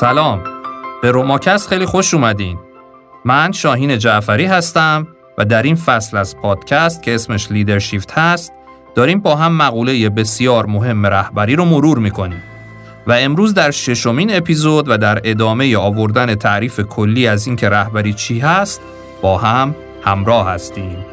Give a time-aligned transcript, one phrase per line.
[0.00, 0.44] سلام.
[1.02, 2.58] به روماکست خیلی خوش اومدین.
[3.24, 5.08] من شاهین جعفری هستم
[5.38, 8.52] و در این فصل از پادکست که اسمش لیدرشیفت هست
[8.94, 12.42] داریم با هم مقوله بسیار مهم رهبری رو مرور می‌کنیم.
[13.06, 18.38] و امروز در ششمین اپیزود و در ادامه آوردن تعریف کلی از اینکه رهبری چی
[18.38, 18.80] هست
[19.22, 21.09] با هم همراه هستیم.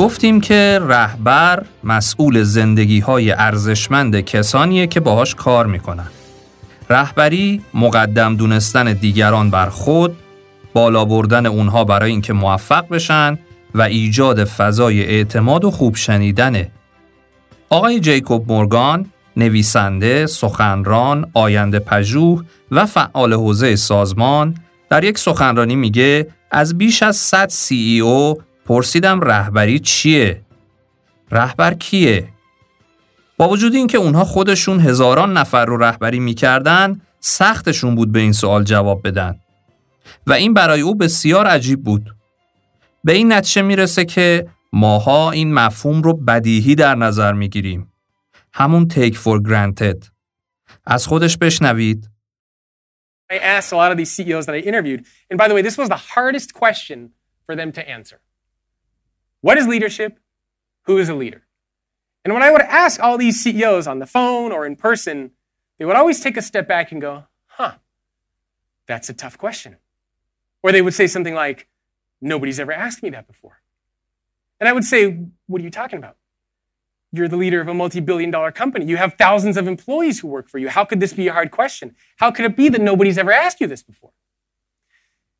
[0.00, 6.06] گفتیم که رهبر مسئول زندگی های ارزشمند کسانیه که باهاش کار می‌کنن.
[6.90, 10.16] رهبری مقدم دونستن دیگران بر خود،
[10.72, 13.38] بالا بردن اونها برای اینکه موفق بشن
[13.74, 16.70] و ایجاد فضای اعتماد و خوب شنیدنه.
[17.70, 24.54] آقای جیکوب مورگان نویسنده، سخنران، آینده پژوه و فعال حوزه سازمان
[24.90, 30.40] در یک سخنرانی میگه از بیش از 100 CEO پرسیدم رهبری چیه؟
[31.30, 32.28] رهبر کیه؟
[33.36, 38.64] با وجود اینکه اونها خودشون هزاران نفر رو رهبری می‌کردن سختشون بود به این سوال
[38.64, 39.40] جواب بدن
[40.26, 42.14] و این برای او بسیار عجیب بود
[43.04, 47.92] به این نتیجه می‌رسه که ماها این مفهوم رو بدیهی در نظر می‌گیریم
[48.52, 50.06] همون take for granted
[50.86, 52.10] از خودش بشنوید
[53.32, 55.78] I asked a lot of these CEOs that I interviewed, and by the way, this
[55.78, 56.98] was the hardest question
[57.46, 58.18] for them to answer.
[59.40, 60.18] What is leadership?
[60.82, 61.42] Who is a leader?
[62.24, 65.32] And when I would ask all these CEOs on the phone or in person,
[65.78, 67.74] they would always take a step back and go, huh,
[68.86, 69.76] that's a tough question.
[70.62, 71.68] Or they would say something like,
[72.20, 73.62] nobody's ever asked me that before.
[74.58, 76.16] And I would say, what are you talking about?
[77.12, 78.84] You're the leader of a multi billion dollar company.
[78.84, 80.68] You have thousands of employees who work for you.
[80.68, 81.96] How could this be a hard question?
[82.16, 84.12] How could it be that nobody's ever asked you this before?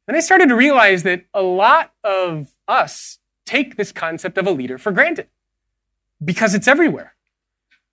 [0.08, 3.19] And I started to realize that a lot of us
[3.50, 5.26] take this concept of a leader for granted
[6.24, 7.14] because it's everywhere.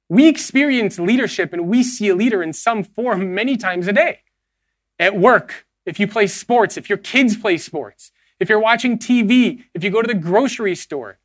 [0.07, 4.21] We experience leadership and we see a leader in some form many times a day.
[4.99, 9.63] At work, if you play sports, if your kids play sports, if you're watching TV,
[9.73, 11.17] if you go to the grocery store,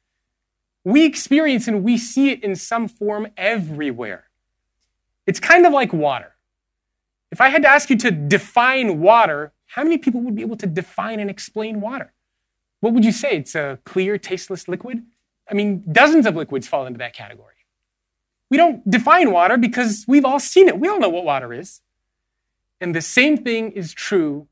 [0.83, 4.25] we experience and we see it in some form everywhere.
[5.27, 6.33] It's kind of like water.
[7.31, 10.57] If I had to ask you to define water, how many people would be able
[10.57, 12.13] to define and explain water?
[12.83, 13.37] What would you say?
[13.37, 15.05] It's a clear, tasteless liquid?
[15.49, 17.55] I mean, dozens of liquids fall into that category.
[18.51, 20.81] We don't define water because we've all seen it.
[20.81, 21.81] We all know what water is.
[22.81, 24.49] And the same thing is true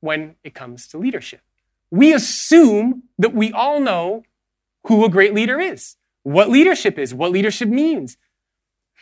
[0.00, 1.40] when it comes to leadership.
[1.90, 4.24] We assume that we all know
[4.86, 8.18] who a great leader is, what leadership is, what leadership means.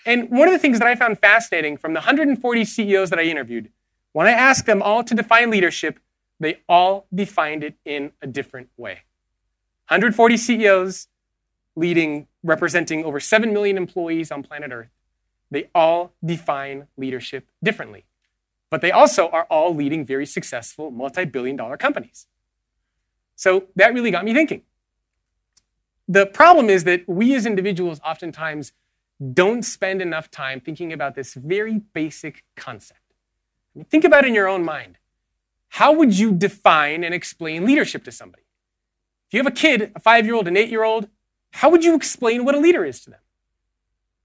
[0.06, 3.24] And one of the things that I found fascinating from the 140 CEOs that I
[3.24, 3.72] interviewed,
[4.12, 5.98] when I asked them all to define leadership,
[6.40, 9.00] they all defined it in a different way.
[9.88, 11.08] 140 CEOs
[11.76, 14.90] leading, representing over 7 million employees on planet Earth,
[15.50, 18.04] they all define leadership differently.
[18.70, 22.26] But they also are all leading very successful multi billion dollar companies.
[23.34, 24.62] So that really got me thinking.
[26.06, 28.72] The problem is that we as individuals oftentimes
[29.32, 33.00] don't spend enough time thinking about this very basic concept.
[33.90, 34.98] Think about it in your own mind.
[35.68, 38.42] How would you define and explain leadership to somebody?
[39.28, 41.08] If you have a kid, a five year old, an eight year old,
[41.52, 43.20] how would you explain what a leader is to them?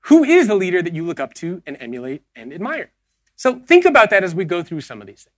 [0.08, 2.92] Who is the leader that you look up to and emulate and admire?
[3.36, 5.36] So think about that as we go through some of these things.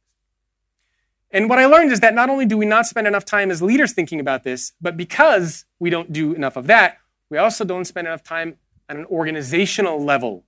[1.32, 3.62] And what I learned is that not only do we not spend enough time as
[3.62, 6.98] leaders thinking about this, but because we don't do enough of that,
[7.30, 8.58] we also don't spend enough time
[8.88, 10.46] at an organizational level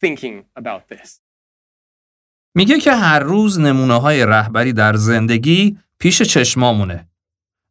[0.00, 1.20] thinking about this.
[2.54, 7.08] میگه که هر روز نمونه های رهبری در زندگی پیش چشمامونه.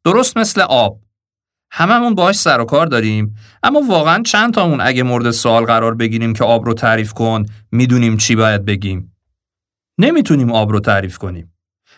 [0.06, 1.00] درست مثل آب.
[1.72, 6.34] هممون باش سر و کار داریم اما واقعا چند تامون اگه مورد سوال قرار بگیریم
[6.34, 9.16] که آب رو تعریف کن می‌دونیم چی باید بگیم.
[9.98, 11.54] نمی‌تونیم آب رو تعریف کنیم.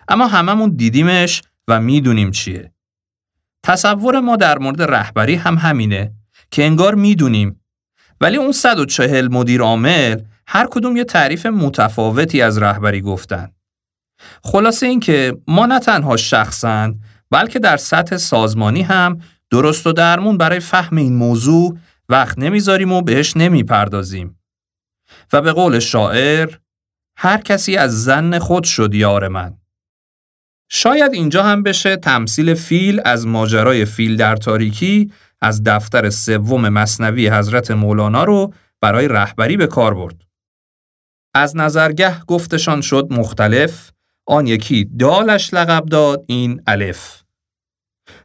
[0.08, 2.72] اما هممون دیدیمش و می‌دونیم چیه.
[3.64, 6.12] تصور ما در مورد رهبری هم همینه
[6.52, 7.62] که انگار می‌دونیم
[8.22, 13.52] ولی اون 140 مدیر عامل هر کدوم یه تعریف متفاوتی از رهبری گفتن.
[14.44, 16.94] خلاصه اینکه ما نه تنها شخصا
[17.32, 19.20] بلکه در سطح سازمانی هم
[19.52, 21.78] درست و درمون برای فهم این موضوع
[22.10, 24.40] وقت نمی‌ذاریم و بهش نمی‌پردازیم.
[25.34, 26.56] و به قول شاعر
[27.18, 29.58] هر کسی از زن خود شد یار من.
[30.70, 37.30] شاید اینجا هم بشه تمثیل فیل از ماجرای فیل در تاریکی از دفتر سوم مصنوی
[37.30, 40.22] حضرت مولانا رو برای رهبری به کار برد.
[41.36, 43.92] از نظرگه گفتشان شد مختلف،
[44.28, 47.22] آن یکی دالش لقب داد این الف.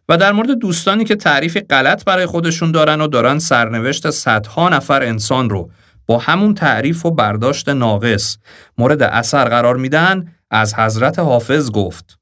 [0.08, 5.02] و در مورد دوستانی که تعریف غلط برای خودشون دارن و دارن سرنوشت صدها نفر
[5.02, 5.70] انسان رو
[6.06, 8.38] با همون تعریف و برداشت ناقص
[8.78, 12.18] مورد اثر قرار میدن از حضرت حافظ گفت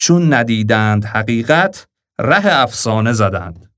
[0.00, 1.86] چون ندیدند حقیقت
[2.20, 3.71] ره افسانه زدند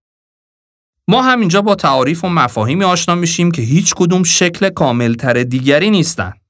[1.08, 5.90] ما هم اینجا با تعاریف و مفاهیمی آشنا میشیم که هیچ کدوم شکل کاملتر دیگری
[5.90, 6.40] نیستند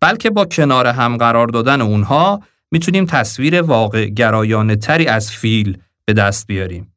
[0.00, 2.40] بلکه با کنار هم قرار دادن اونها
[2.70, 6.92] می‌تونیم تصویر واقع گرایانه تری از فیل به دست بیاریم.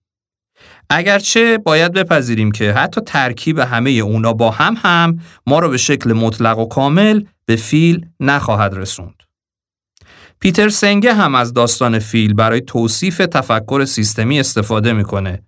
[0.89, 6.13] اگرچه باید بپذیریم که حتی ترکیب همه اونا با هم هم ما رو به شکل
[6.13, 9.23] مطلق و کامل به فیل نخواهد رسوند.
[10.39, 15.43] پیتر سنگه هم از داستان فیل برای توصیف تفکر سیستمی استفاده می‌کنه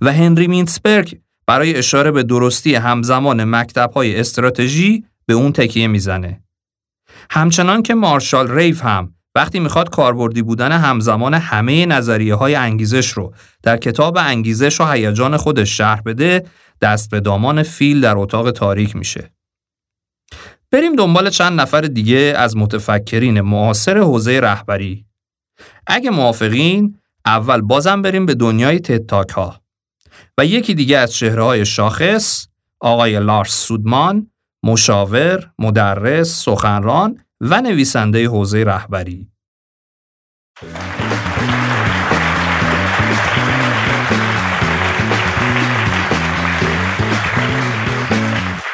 [0.00, 6.42] و هنری مینتسبرگ برای اشاره به درستی همزمان مکتب‌های استراتژی به اون تکیه می‌زنه.
[7.30, 13.34] همچنان که مارشال ریف هم وقتی می‌خواد کاربردی بودن همزمان همه نظریه های انگیزش رو
[13.62, 16.46] در کتاب انگیزش و هیجان خودش شرح بده
[16.80, 19.32] دست به دامان فیل در اتاق تاریک میشه.
[20.70, 25.06] بریم دنبال چند نفر دیگه از متفکرین معاصر حوزه رهبری.
[25.86, 29.61] اگه موافقین اول بازم بریم به دنیای تتاک ها
[30.38, 32.46] و یکی دیگه از چهره های شاخص
[32.80, 34.30] آقای لارس سودمان
[34.62, 39.28] مشاور، مدرس، سخنران و نویسنده حوزه رهبری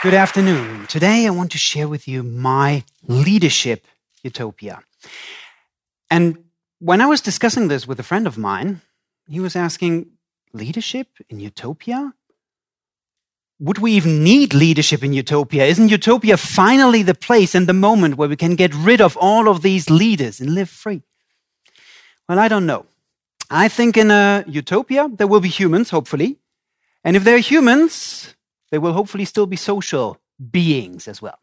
[0.02, 0.87] Good afternoon.
[0.87, 2.84] Today I want to share with you my
[3.26, 3.81] leadership
[4.22, 4.76] utopia.
[6.08, 6.25] And
[6.88, 8.81] when I was discussing this with a friend of mine,
[9.34, 9.94] he was asking,
[10.52, 12.14] Leadership in utopia?
[13.60, 15.64] would we even need leadership in utopia?
[15.64, 19.48] Isn't utopia finally the place and the moment where we can get rid of all
[19.48, 21.02] of these leaders and live free?
[22.28, 22.86] Well, I don't know.
[23.50, 26.38] I think in a utopia, there will be humans, hopefully.
[27.02, 28.34] And if there are humans,
[28.70, 31.38] there will hopefully still be social beings as well.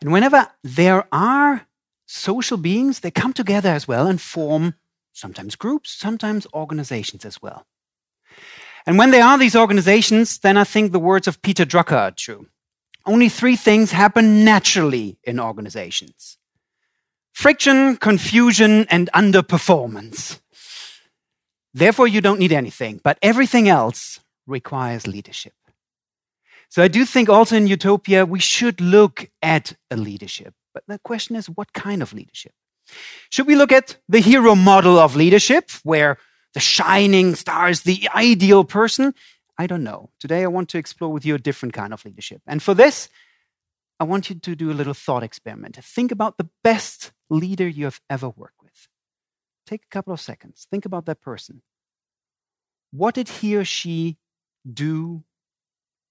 [0.00, 1.66] And whenever there are
[2.06, 4.74] social beings, they come together as well and form
[5.12, 7.66] sometimes groups, sometimes organizations as well.
[8.86, 12.10] And when there are these organizations, then I think the words of Peter Drucker are
[12.10, 12.46] true.
[13.04, 16.38] Only three things happen naturally in organizations
[17.32, 20.38] friction, confusion, and underperformance.
[21.74, 25.54] Therefore, you don't need anything, but everything else requires leadership.
[26.68, 30.54] So I do think also in Utopia, we should look at a leadership.
[30.74, 32.52] But the question is, what kind of leadership?
[33.30, 36.18] Should we look at the hero model of leadership, where
[36.53, 39.13] the shining stars, the ideal person?
[39.57, 40.09] I don't know.
[40.19, 42.41] Today I want to explore with you a different kind of leadership.
[42.47, 43.09] And for this,
[43.99, 45.77] I want you to do a little thought experiment.
[45.77, 48.87] Think about the best leader you have ever worked with.
[49.65, 50.67] Take a couple of seconds.
[50.69, 51.61] Think about that person.
[52.91, 54.17] What did he or she
[54.73, 55.23] do,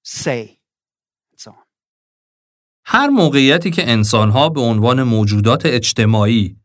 [0.03, 0.61] say,
[1.31, 1.56] and so on.
[2.84, 6.56] هر موقعیتی که انسانها به عنوان موجودات اجتماعی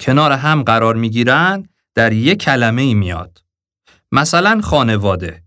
[0.00, 3.43] کنار هم قرار می گیرند در یک کلمه ای میاد.
[4.11, 5.43] مثلا خانواده،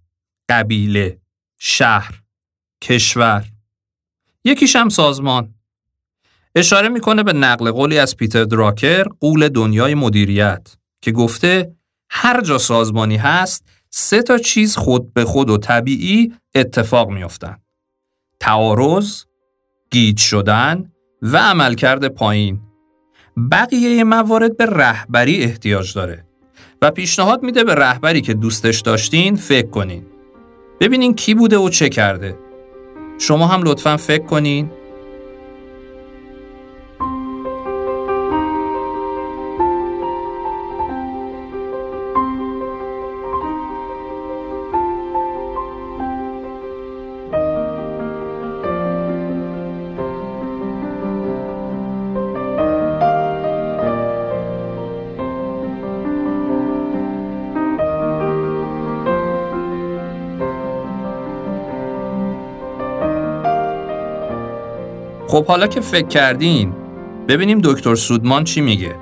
[0.49, 1.19] قبیله،
[1.59, 2.23] شهر،
[2.83, 3.45] کشور.
[4.45, 5.55] یکیش هم سازمان.
[6.55, 11.75] اشاره می‌کنه به نقل قولی از پیتر دراکر قول دنیای مدیریت که گفته
[12.11, 17.62] هر جا سازمانی هست سه تا چیز خود به خود و طبیعی اتفاق میافتند.
[18.40, 19.25] تعارض،
[19.90, 22.61] گیج شدن و عملکرد پایین.
[23.52, 26.27] بقیه موارد به رهبری احتیاج داره.
[26.82, 30.06] و پیشنهاد میده به رهبری که دوستش داشتین فکر کنین.
[30.80, 32.38] ببینین کی بوده و چه کرده.
[33.18, 34.70] شما هم لطفا فکر کنین
[65.27, 66.74] خب حالا که فکر کردین
[67.27, 68.95] ببینیم دکتر سودمان چی میگه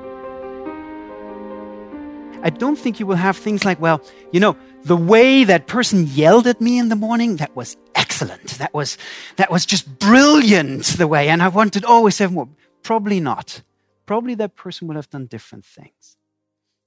[2.43, 6.07] I don't think you will have things like, well, you know, the way that person
[6.07, 8.57] yelled at me in the morning, that was excellent.
[8.57, 8.97] That was,
[9.35, 11.29] that was just brilliant, the way.
[11.29, 12.49] And I wanted always have more.
[12.81, 13.61] Probably not.
[14.07, 16.17] Probably that person would have done different things.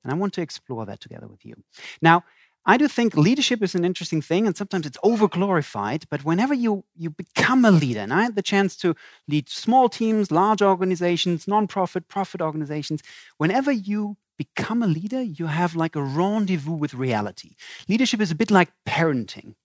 [0.03, 1.55] And I want to explore that together with you.
[2.03, 2.25] Now,
[2.66, 6.06] I do think leadership is an interesting thing, and sometimes it's over glorified.
[6.10, 8.96] But whenever you, you become a leader, and I had the chance to
[9.28, 13.02] lead small teams, large organizations, non-profit, profit organizations,
[13.38, 17.56] whenever you become a leader, you have like a rendezvous with reality.
[17.88, 19.56] Leadership is a bit like parenting.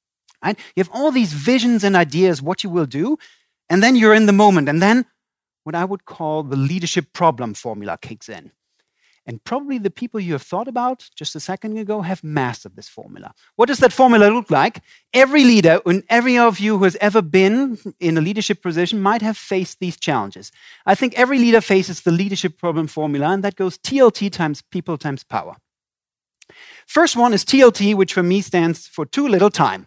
[0.45, 0.59] Right?
[0.77, 3.19] You have all these visions and ideas what you will do,
[3.69, 5.07] and then you're in the moment, and then
[5.65, 8.53] what I would call the leadership problem formula kicks in.
[9.27, 12.89] And probably the people you have thought about just a second ago have mastered this
[12.89, 13.33] formula.
[13.57, 14.83] What does that formula look like?
[15.15, 19.23] Every leader and every of you who has ever been in a leadership position might
[19.23, 20.53] have faced these challenges.
[20.85, 24.99] I think every leader faces the leadership problem formula, and that goes TLT times people
[24.99, 25.57] times power.
[26.87, 29.87] First one is TLT, which for me stands for too little time.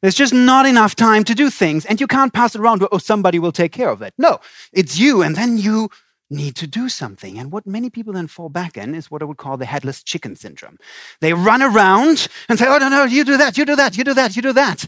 [0.00, 2.98] There's just not enough time to do things, and you can't pass it around, oh,
[2.98, 4.14] somebody will take care of it.
[4.18, 4.38] No,
[4.72, 5.88] it's you, and then you
[6.30, 7.38] need to do something.
[7.38, 10.02] And what many people then fall back in is what I would call the headless
[10.02, 10.78] chicken syndrome.
[11.20, 14.04] They run around and say, oh, no, no, you do that, you do that, you
[14.04, 14.86] do that, you do that.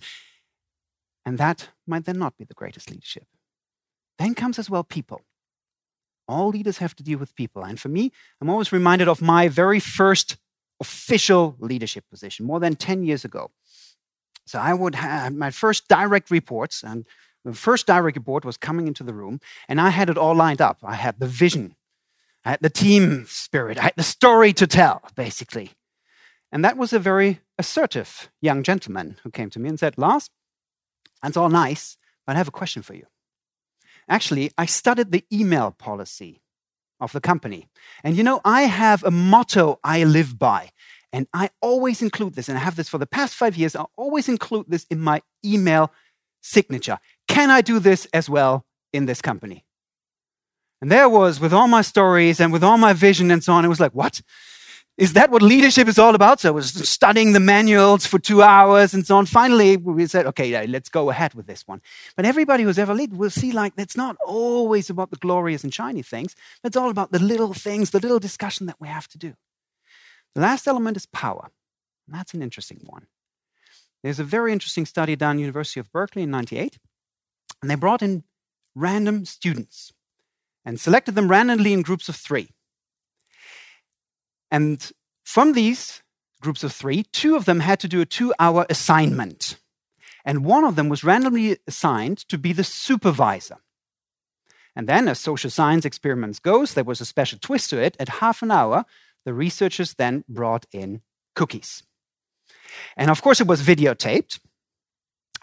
[1.25, 3.26] And that might then not be the greatest leadership.
[4.18, 5.23] Then comes as well people.
[6.26, 7.62] All leaders have to deal with people.
[7.62, 10.37] And for me, I'm always reminded of my very first
[10.80, 13.50] official leadership position more than 10 years ago.
[14.47, 17.04] So I would have my first direct reports, and
[17.49, 20.61] the first direct report was coming into the room, and I had it all lined
[20.61, 20.78] up.
[20.83, 21.75] I had the vision,
[22.45, 25.73] I had the team spirit, I had the story to tell, basically.
[26.52, 30.31] And that was a very assertive young gentleman who came to me and said, Lars,
[31.23, 33.07] that's all nice, but I have a question for you.
[34.09, 36.43] Actually, I studied the email policy
[37.00, 37.69] of the company.
[38.02, 40.71] And you know, I have a motto I live by.
[41.12, 43.75] And I always include this, and I have this for the past five years.
[43.75, 45.90] I always include this in my email
[46.43, 46.99] signature.
[47.28, 49.64] Can I do this as well in this company?
[50.80, 53.64] And there was, with all my stories and with all my vision and so on,
[53.64, 54.20] it was like, what?
[54.97, 56.40] Is that what leadership is all about?
[56.40, 59.26] So I was studying the manuals for two hours and so on.
[59.26, 61.80] Finally, we said, okay, let's go ahead with this one.
[62.16, 65.73] But everybody who's ever led will see like it's not always about the glorious and
[65.73, 66.35] shiny things.
[66.64, 69.35] It's all about the little things, the little discussion that we have to do.
[70.35, 71.49] The last element is power.
[72.08, 73.06] And that's an interesting one.
[74.02, 76.78] There's a very interesting study done University of Berkeley in 98
[77.61, 78.25] and they brought in
[78.75, 79.93] random students
[80.65, 82.50] and selected them randomly in groups of three.
[84.50, 84.91] And
[85.25, 86.03] from these
[86.41, 89.59] groups of three, two of them had to do a two hour assignment.
[90.25, 93.57] And one of them was randomly assigned to be the supervisor.
[94.77, 97.97] And then, as social science experiments goes, there was a special twist to it.
[97.99, 98.85] At half an hour,
[99.25, 101.03] the researchers then brought in
[101.35, 101.83] cookies.
[102.97, 104.38] And of course, it was videotaped.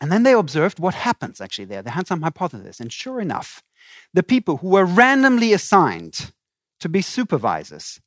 [0.02, 1.82] And then they observed what happens actually there.
[1.82, 2.80] They had some hypothesis.
[2.80, 3.64] And sure enough,
[4.14, 6.32] the people who were randomly assigned
[6.80, 8.00] to be supervisors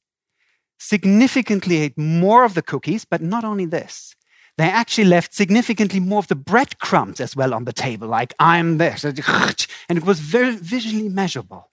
[0.79, 4.15] significantly ate more of the cookies, but not only this,
[4.59, 8.79] they actually left significantly more of the breadcrumbs as well on the table, like I'm
[8.79, 9.05] this.
[9.05, 9.19] And
[9.89, 11.71] it was very visually measurable.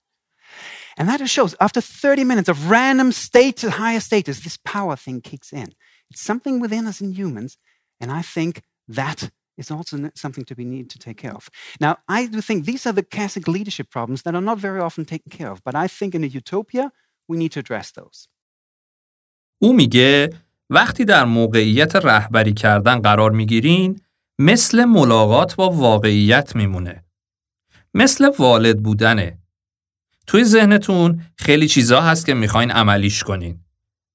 [0.98, 5.22] And that shows after 30 minutes of random state to higher status, this power thing
[5.22, 5.74] kicks in.
[6.10, 7.58] It's something within us in humans.
[8.00, 9.30] And I think that
[9.62, 9.94] is also
[10.24, 11.44] something to be need to take care of.
[11.86, 15.04] Now, I do think these are the classic leadership problems that are not very often
[15.06, 16.86] taken care of, but I think in a utopia
[17.30, 18.28] we need to address those.
[19.62, 20.30] او میگه
[20.70, 24.02] وقتی در موقعیت رهبری کردن قرار می‌گیرین
[24.40, 27.04] مثل ملاقات با واقعیت میمونه.
[27.94, 29.40] مثل والد بودنه.
[30.28, 33.60] توی ذهنتون خیلی چیزا هست که می‌خواین عملیش کنین.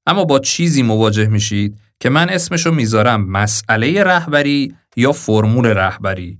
[0.06, 6.38] اما با چیزی مواجه میشید که من اسمشو می‌ذارم مسئله رهبری یا فرمول رهبری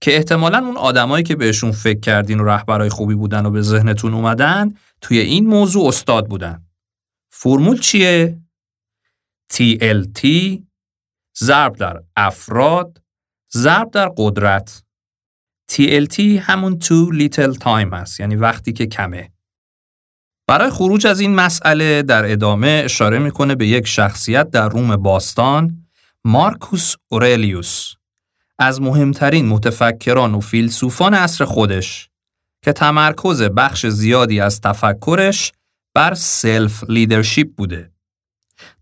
[0.00, 4.14] که احتمالا اون آدمایی که بهشون فکر کردین و رهبرای خوبی بودن و به ذهنتون
[4.14, 6.66] اومدن توی این موضوع استاد بودن.
[7.30, 8.40] فرمول چیه؟
[9.52, 10.26] TLT
[11.38, 13.02] ضرب در افراد
[13.54, 14.82] ضرب در قدرت
[15.72, 19.32] TLT همون too little time هست یعنی وقتی که کمه
[20.48, 25.85] برای خروج از این مسئله در ادامه اشاره می‌کنه به یک شخصیت در روم باستان
[26.26, 27.94] مارکوس اورلیوس
[28.58, 32.10] از مهمترین متفکران و فیلسوفان عصر خودش
[32.64, 35.52] که تمرکز بخش زیادی از تفکرش
[35.94, 37.92] بر سلف لیدرشپ بوده.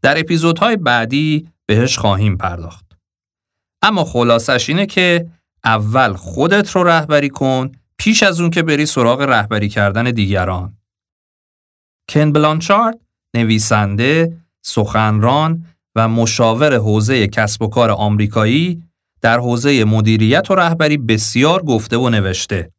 [0.02, 2.84] در اپیزودهای بعدی بهش خواهیم پرداخت.
[3.82, 5.30] اما خلاصش اینه که
[5.64, 10.78] اول خودت رو رهبری کن پیش از اون که بری سراغ رهبری کردن دیگران.
[12.08, 13.00] کن بلانچارد
[13.34, 18.82] نویسنده، سخنران و مشاور حوزه کسب و کار آمریکایی
[19.20, 22.72] در حوزه مدیریت و رهبری بسیار گفته و نوشته.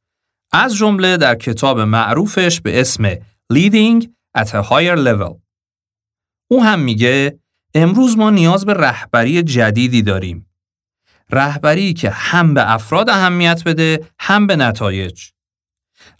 [0.51, 3.15] از جمله در کتاب معروفش به اسم
[3.53, 4.07] Leading
[4.37, 5.35] at a Higher Level.
[6.51, 7.39] او هم میگه
[7.73, 10.49] امروز ما نیاز به رهبری جدیدی داریم.
[11.31, 15.29] رهبری که هم به افراد اهمیت بده هم به نتایج.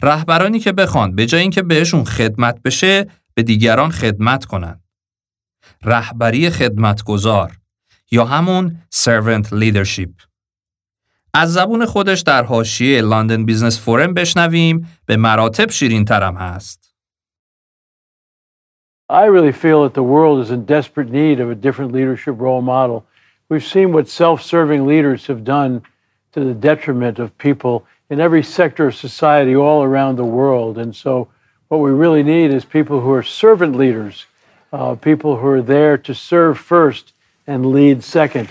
[0.02, 4.85] رهبرانی که بخوان به جای اینکه بهشون خدمت بشه به دیگران خدمت کنند.
[5.83, 7.51] رهبری خدمتگزار
[8.11, 10.31] یا همون servant leadership.
[11.33, 16.81] از زبون خودش در حاشیه لندن بیزنس فورم بشنویم به مراتب شیرین ترم هست.
[19.09, 22.61] I really feel that the world is in desperate need of a different leadership role
[22.61, 23.05] model.
[23.49, 25.81] We've seen what self serving leaders have done
[26.31, 30.77] to the detriment of people in every sector of society all around the world.
[30.77, 31.27] And so,
[31.67, 34.25] what we really need is people who are servant leaders,
[34.76, 37.12] uh, people who are there to serve first
[37.46, 38.48] and lead second.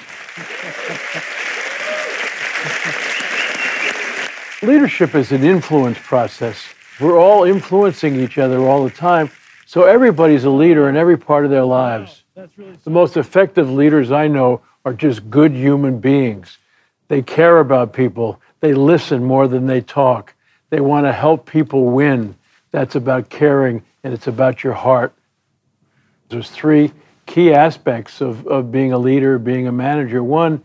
[4.64, 6.66] Leadership is an influence process.
[7.00, 9.30] We're all influencing each other all the time.
[9.68, 12.24] So everybody's a leader in every part of their lives.
[12.84, 16.58] The most effective leaders I know are just good human beings.
[17.08, 18.42] They care about people.
[18.62, 20.34] They listen more than they talk.
[20.72, 22.36] They want to help people win.
[22.72, 25.14] That's about caring and it's about your heart.
[26.30, 26.92] There's three
[27.26, 30.24] key aspects of, of being a leader, being a manager.
[30.24, 30.64] One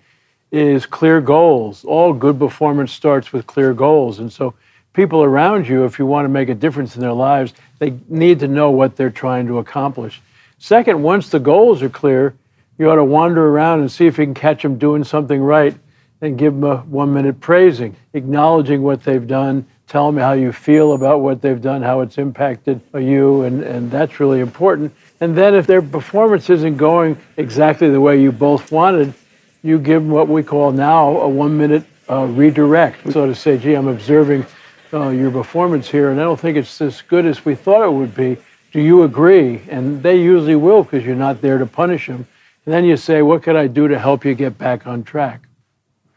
[0.51, 1.85] is clear goals.
[1.85, 4.19] All good performance starts with clear goals.
[4.19, 4.55] And so,
[4.93, 8.41] people around you, if you want to make a difference in their lives, they need
[8.41, 10.21] to know what they're trying to accomplish.
[10.59, 12.35] Second, once the goals are clear,
[12.79, 15.75] you ought to wander around and see if you can catch them doing something right
[16.21, 20.53] and give them a one minute praising, acknowledging what they've done, tell them how you
[20.53, 24.93] feel about what they've done, how it's impacted you, and, and that's really important.
[25.21, 29.13] And then if their performance isn't going exactly the way you both wanted,
[29.63, 33.13] you give them what we call now a one minute uh, redirect.
[33.13, 34.47] So to say, gee, I'm observing
[34.93, 37.93] uh, your performance here, and I don't think it's as good as we thought it
[37.93, 38.39] would be.
[38.73, 39.61] Do you agree?
[39.69, 42.27] And they usually will because you're not there to punish them.
[42.65, 45.43] And then you say, what could I do to help you get back on track?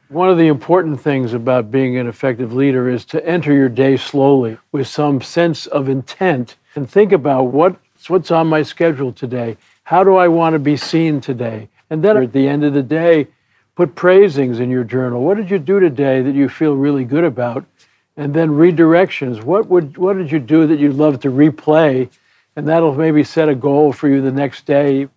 [0.10, 3.98] One of the important things about being an effective leader is to enter your day
[3.98, 7.46] slowly with some sense of intent and think about
[8.04, 9.56] what's, what's on my schedule today.
[9.84, 11.70] How do I want to be seen today?
[11.90, 13.28] And then at the end of the day,
[13.76, 15.24] put praisings in your journal.
[15.24, 17.66] What did you do today that you feel really good about?
[18.18, 19.42] And then redirections.
[19.42, 22.10] What would what did you do that you'd love to replay?
[22.58, 25.08] And that'll maybe set a goal for you the next day.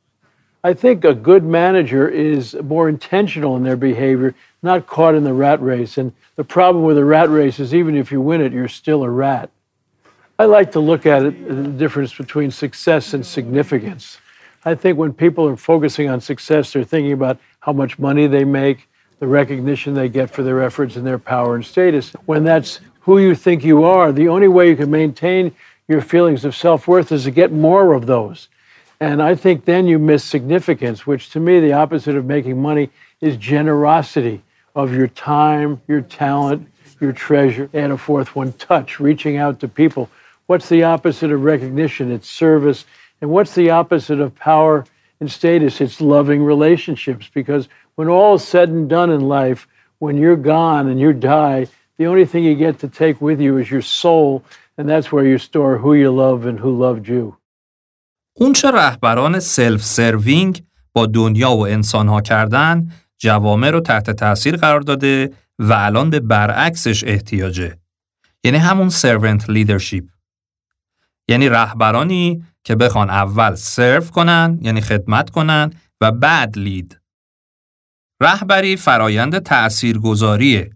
[0.63, 5.35] I think a good manager is more intentional in their behavior, not caught in the
[5.35, 5.99] rat race.
[5.99, 9.03] And the problem with the rat race is even if you win it, you're still
[9.03, 9.51] a rat.
[10.39, 14.19] I like to look at it, the difference between success and significance.
[14.67, 18.45] I think when people are focusing on success, they're thinking about how much money they
[18.45, 18.87] make,
[19.19, 22.13] the recognition they get for their efforts and their power and status.
[22.27, 25.55] When that's who you think you are, the only way you can maintain
[25.89, 28.49] your feelings of self worth is to get more of those.
[29.01, 32.91] And I think then you miss significance, which to me, the opposite of making money
[33.23, 34.43] is generosity
[34.75, 36.69] of your time, your talent,
[37.01, 37.71] your treasure.
[37.73, 40.11] And a fourth one, touch, reaching out to people.
[40.48, 42.12] What's the opposite of recognition?
[42.12, 42.86] It's service
[43.22, 44.86] and what's the opposite of power
[45.20, 45.80] and status?
[45.80, 47.26] It's loving relationships.
[47.40, 49.68] Because when all is said and done in life,
[50.00, 53.58] when you're gone and you die, the only thing you get to take with you
[53.62, 54.44] is your soul,
[54.78, 57.38] and that's where you store who you love and who loved you.
[58.34, 65.32] اونچه رهبران سلف سروینگ با دنیا و انسانها کردن جوامع رو تحت تاثیر قرار داده
[65.60, 67.78] و الان به برعکسش احتیاجه.
[68.44, 70.04] یعنی همون سرونت لیدرشپ.
[71.29, 77.01] یعنی رهبرانی که بخوان اول سرو کنن یعنی خدمت کنن و بعد لید.
[78.23, 80.71] رهبری فرایند تأثیرگذاریه.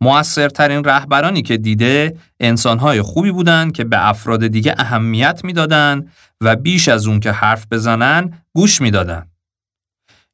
[0.00, 6.88] موثرترین رهبرانی که دیده انسانهای خوبی بودن که به افراد دیگه اهمیت می‌دادن و بیش
[6.88, 9.30] از اون که حرف بزنن گوش می‌دادن.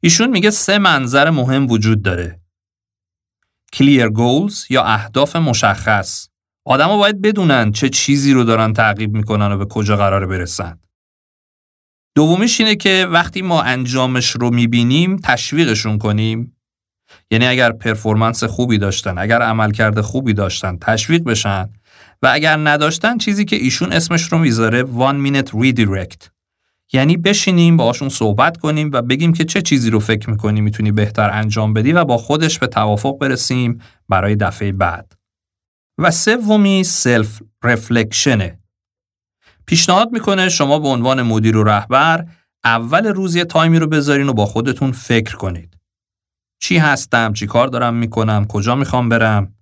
[0.00, 2.40] ایشون میگه سه منظر مهم وجود داره.
[3.72, 6.28] کلیر گولز یا اهداف مشخص.
[6.68, 10.78] آدما باید بدونن چه چیزی رو دارن تعقیب می‌کنن و به کجا قرار برسن.
[12.14, 16.56] دومیش اینه که وقتی ما انجامش رو می‌بینیم تشویقشون کنیم.
[17.30, 21.68] یعنی اگر پرفورمنس خوبی داشتن اگر عملکرد خوبی داشتن تشویق بشن
[22.22, 26.28] و اگر نداشتن چیزی که ایشون اسمش رو می‌ذاره one minute redirect.
[26.92, 31.30] یعنی بشینیم باهاشون صحبت کنیم و بگیم که چه چیزی رو فکر می‌کنی می‌تونی بهتر
[31.30, 35.17] انجام بدی و با خودش به توافق برسیم برای دفعه بعد.
[35.98, 38.58] و سومی سلف رفلکشنه
[39.66, 42.26] پیشنهاد می‌کنه شما به عنوان مدیر و رهبر
[42.64, 45.78] اول روز یه تایمی رو بذارین و با خودتون فکر کنید.
[46.60, 49.54] چی هستم؟ چی کار دارم می‌کنم؟ کجا می‌خوام برم؟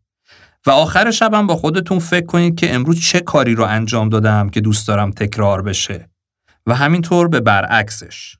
[0.66, 4.60] و آخر شبم با خودتون فکر کنید که امروز چه کاری رو انجام دادم که
[4.60, 6.10] دوست دارم تکرار بشه
[6.66, 8.36] و همینطور به برعکسش.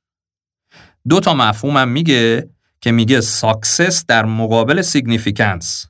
[1.08, 5.86] دو تا مفهومم میگه که میگه ساکسس در مقابل سیگنیفیکنس.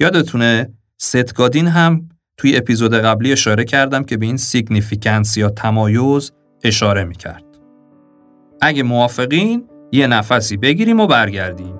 [0.00, 6.32] یادتونه ستگادین هم توی اپیزود قبلی اشاره کردم که به این سیگنیفیکنس یا تمایز
[6.64, 7.44] اشاره می‌کرد.
[8.60, 11.77] اگه موافقین یه نفسی بگیریم و برگردیم.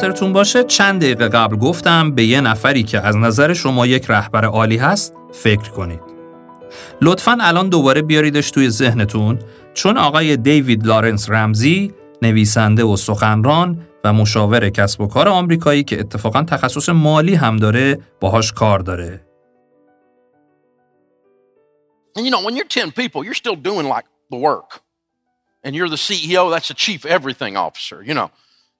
[0.00, 4.44] خاطرتون باشه چند دقیقه قبل گفتم به یه نفری که از نظر شما یک رهبر
[4.44, 6.00] عالی هست فکر کنید.
[7.02, 9.38] لطفا الان دوباره بیاریدش توی ذهنتون
[9.74, 16.00] چون آقای دیوید لارنس رمزی نویسنده و سخنران و مشاور کسب و کار آمریکایی که
[16.00, 19.26] اتفاقا تخصص مالی هم داره باهاش کار داره.
[22.16, 24.80] And you know, when you're 10 people, you're still doing like the work.
[25.64, 28.30] And you're the CEO, that's the chief everything officer, you know.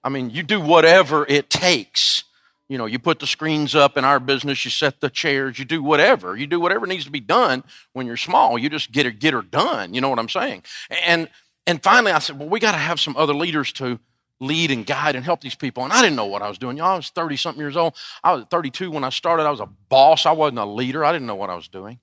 [0.03, 2.23] I mean, you do whatever it takes.
[2.67, 5.65] You know, you put the screens up in our business, you set the chairs, you
[5.65, 6.37] do whatever.
[6.37, 8.57] You do whatever needs to be done when you're small.
[8.57, 9.93] You just get her, get her done.
[9.93, 10.63] You know what I'm saying?
[11.05, 11.29] And
[11.67, 13.99] and finally I said, well, we got to have some other leaders to
[14.39, 15.83] lead and guide and help these people.
[15.83, 16.77] And I didn't know what I was doing.
[16.77, 17.95] Y'all, I was 30 something years old.
[18.23, 19.43] I was 32 when I started.
[19.43, 20.25] I was a boss.
[20.25, 21.05] I wasn't a leader.
[21.05, 21.99] I didn't know what I was doing.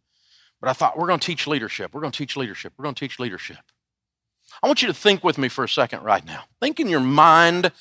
[0.60, 1.94] But I thought, we're going to teach leadership.
[1.94, 2.72] We're going to teach leadership.
[2.76, 3.58] We're going to teach leadership.
[4.62, 6.44] I want you to think with me for a second right now.
[6.60, 7.72] Think in your mind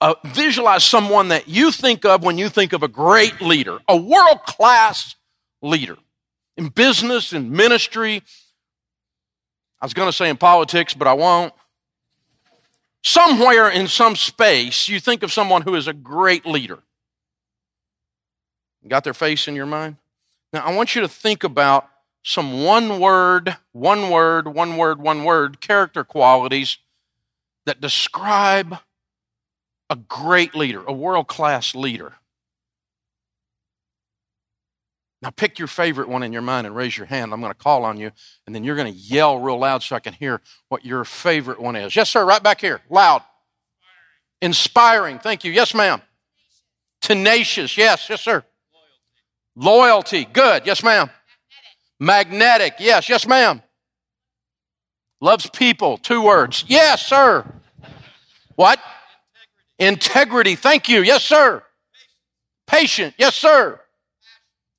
[0.00, 3.96] uh, visualize someone that you think of when you think of a great leader, a
[3.96, 5.16] world class
[5.62, 5.96] leader
[6.56, 8.22] in business, in ministry.
[9.80, 11.54] I was going to say in politics, but I won't.
[13.02, 16.80] Somewhere in some space, you think of someone who is a great leader.
[18.86, 19.96] Got their face in your mind?
[20.52, 21.88] Now, I want you to think about
[22.24, 26.78] some one word, one word, one word, one word character qualities
[27.66, 28.78] that describe
[29.90, 32.14] a great leader, a world class leader.
[35.20, 37.32] Now, pick your favorite one in your mind and raise your hand.
[37.32, 38.10] I'm going to call on you,
[38.46, 41.60] and then you're going to yell real loud so I can hear what your favorite
[41.60, 41.94] one is.
[41.94, 42.80] Yes, sir, right back here.
[42.90, 43.22] Loud.
[44.42, 45.18] Inspiring.
[45.18, 45.52] Thank you.
[45.52, 46.02] Yes, ma'am.
[47.00, 47.76] Tenacious.
[47.76, 48.44] Yes, yes, sir.
[49.56, 50.16] Loyalty.
[50.16, 50.24] Loyalty.
[50.30, 50.66] Good.
[50.66, 51.10] Yes, ma'am.
[52.04, 52.74] Magnetic.
[52.80, 53.62] Yes, yes, ma'am.
[55.22, 55.96] Loves people.
[55.96, 56.64] Two words.
[56.68, 57.50] Yes, sir.
[58.56, 58.78] What?
[59.78, 60.54] Integrity.
[60.54, 61.02] Thank you.
[61.02, 61.62] Yes, sir.
[62.66, 63.14] Patient.
[63.16, 63.80] Yes, sir.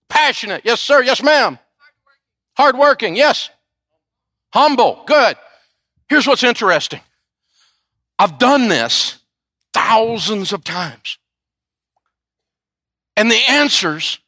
[0.07, 0.61] Passionate.
[0.63, 1.01] Yes, sir.
[1.01, 1.57] Yes, ma'am.
[2.57, 3.15] Hardworking.
[3.15, 3.49] Yes.
[4.53, 5.03] Humble.
[5.07, 5.35] Good.
[6.07, 7.01] Here's what's interesting.
[8.19, 9.17] I've done this
[9.73, 11.17] thousands of times.
[13.17, 14.19] And the answers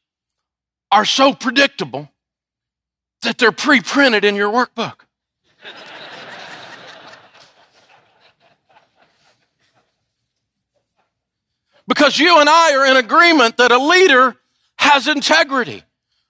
[0.91, 2.09] are so predictable
[3.21, 5.01] that they're pre printed in your workbook.
[11.87, 14.35] Because you and I are in agreement that a leader
[14.77, 15.83] has integrity.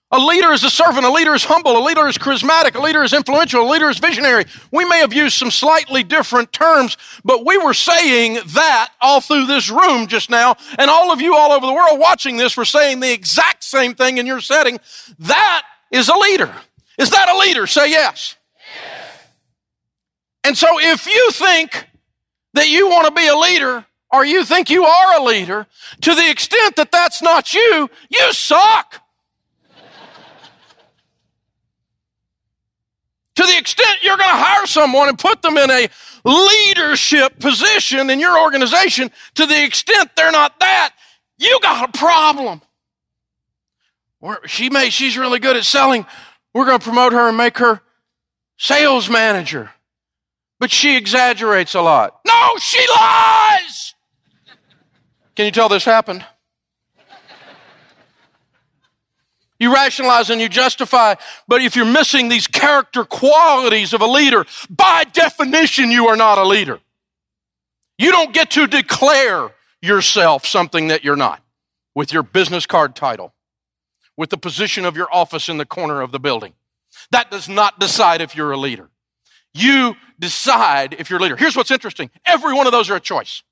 [0.09, 1.05] A leader is a servant.
[1.05, 1.77] A leader is humble.
[1.77, 2.75] A leader is charismatic.
[2.75, 3.67] A leader is influential.
[3.67, 4.45] A leader is visionary.
[4.71, 6.95] We may have used some slightly different terms,
[7.25, 10.55] but we were saying that all through this room just now.
[10.77, 13.95] And all of you all over the world watching this were saying the exact same
[13.95, 14.79] thing in your setting.
[15.19, 16.55] That is a leader.
[16.97, 17.67] Is that a leader?
[17.67, 18.35] Say yes.
[18.83, 19.27] yes.
[20.43, 21.87] And so if you think
[22.53, 25.67] that you want to be a leader, or you think you are a leader,
[26.01, 29.01] to the extent that that's not you, you suck.
[33.37, 35.87] to the extent you're going to hire someone and put them in a
[36.25, 40.93] leadership position in your organization, to the extent they're not that,
[41.37, 42.61] you got a problem.
[44.47, 46.07] she may, she's really good at selling.
[46.53, 47.81] We're going to promote her and make her
[48.57, 49.71] sales manager.
[50.59, 52.19] But she exaggerates a lot.
[52.25, 53.93] No, she lies!
[55.35, 56.25] Can you tell this happened?
[59.59, 61.15] You rationalize and you justify,
[61.47, 66.37] but if you're missing these character qualities of a leader, by definition, you are not
[66.37, 66.79] a leader.
[67.97, 71.41] You don't get to declare yourself something that you're not
[71.95, 73.33] with your business card title,
[74.17, 76.53] with the position of your office in the corner of the building.
[77.11, 78.89] That does not decide if you're a leader.
[79.53, 81.37] You decide if you're a leader.
[81.43, 83.43] Here's what's interesting every one of those are a choice.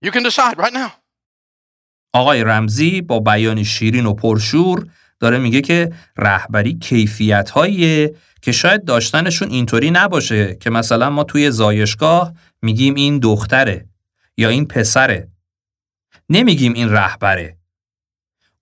[0.00, 0.92] You can decide right now.
[2.12, 4.86] آقای رمزی با بیانی شیرین و پرشور
[5.20, 7.50] داره میگه که رهبری کیفیت
[8.42, 13.88] که شاید داشتنشون اینطوری نباشه که مثلا ما توی زایشگاه میگیم این دختره
[14.36, 15.28] یا این پسره
[16.28, 17.56] نمیگیم این رهبره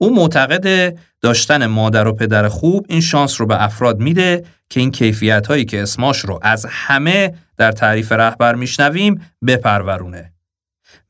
[0.04, 4.90] او معتقد داشتن مادر و پدر خوب این شانس رو به افراد میده که این
[4.90, 10.32] کیفیت هایی که اسماش رو از همه در تعریف رهبر میشنویم بپرورونه.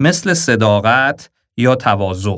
[0.01, 2.37] مثل صداقت یا تواضع.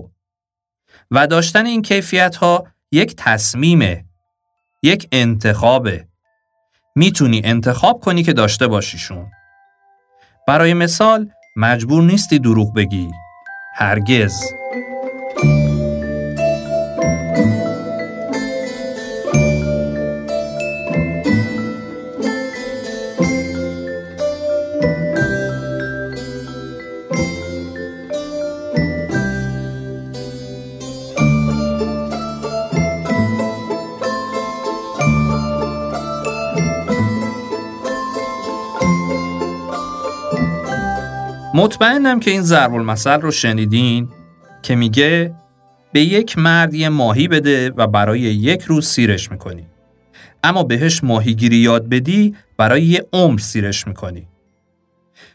[1.11, 4.05] و داشتن این کیفیت ها یک تصمیمه
[4.83, 6.07] یک انتخابه.
[6.95, 9.27] می‌تونی انتخاب کنی که داشته باشیشون.
[10.49, 13.09] برای مثال مجبور نیستی دروغ بگی.
[13.75, 14.41] هرگز.
[41.57, 44.09] مطمئنم که این ضرب المثل رو شنیدین
[44.63, 45.35] که میگه
[45.93, 49.67] به یک مرد یه ماهی بده و برای یک روز سیرش می‌کنی.
[50.45, 54.29] اما بهش ماهیگیری یاد بدی برای یه عمر سیرش می‌کنی.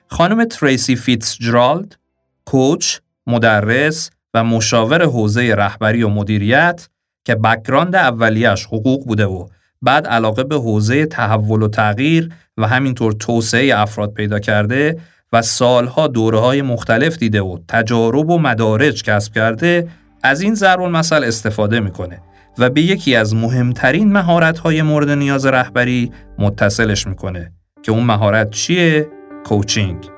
[0.08, 1.98] خانم تریسی فیتزجرالد،
[2.46, 6.90] کوچ، مدرس و مشاور حوزه رهبری و مدیریت
[7.26, 9.48] که بکراند اولیش حقوق بوده و
[9.82, 14.98] بعد علاقه به حوزه تحول و تغییر و همینطور توسعه افراد پیدا کرده
[15.34, 19.88] و سالها دوره های مختلف دیده و تجارب و مدارج کسب کرده
[20.24, 22.22] از این ضرب المثل استفاده می‌کنه
[22.58, 27.52] و به یکی از مهمترین مهارت های مورد نیاز رهبری متصلش می‌کنه
[27.84, 29.08] که اون مهارت چیه؟
[29.46, 30.10] کوچینگ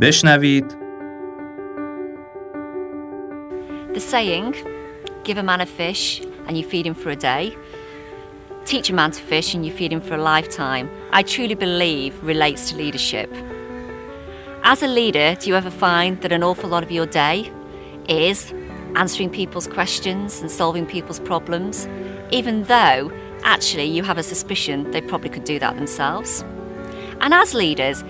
[0.00, 0.76] بشنوید
[3.94, 4.54] The saying,
[5.24, 7.44] give a man a fish and you feed him for a day,
[8.64, 12.12] teach a man to fish and you feed him for a lifetime, I truly believe
[12.22, 13.30] relates to leadership.
[14.62, 17.50] As a leader, do you ever find that an awful lot of your day
[18.08, 18.52] is
[18.94, 21.88] answering people's questions and solving people's problems,
[22.30, 23.10] even though
[23.42, 26.42] actually you have a suspicion they probably could do that themselves?
[27.22, 28.04] And as leaders,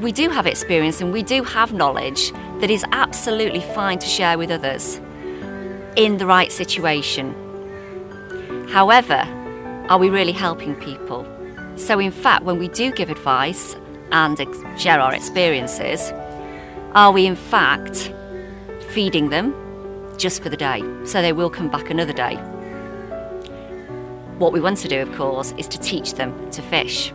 [0.00, 4.36] we do have experience and we do have knowledge that is absolutely fine to share
[4.36, 5.00] with others
[5.94, 7.34] in the right situation.
[8.68, 9.22] However,
[9.88, 11.24] are we really helping people?
[11.76, 13.76] So, in fact, when we do give advice
[14.14, 14.38] and
[14.80, 16.12] share our experiences,
[16.94, 18.12] are we in fact
[18.90, 19.52] feeding them
[20.16, 22.36] just for the day so they will come back another day?
[24.38, 27.12] What we want to do, of course, is to teach them to fish.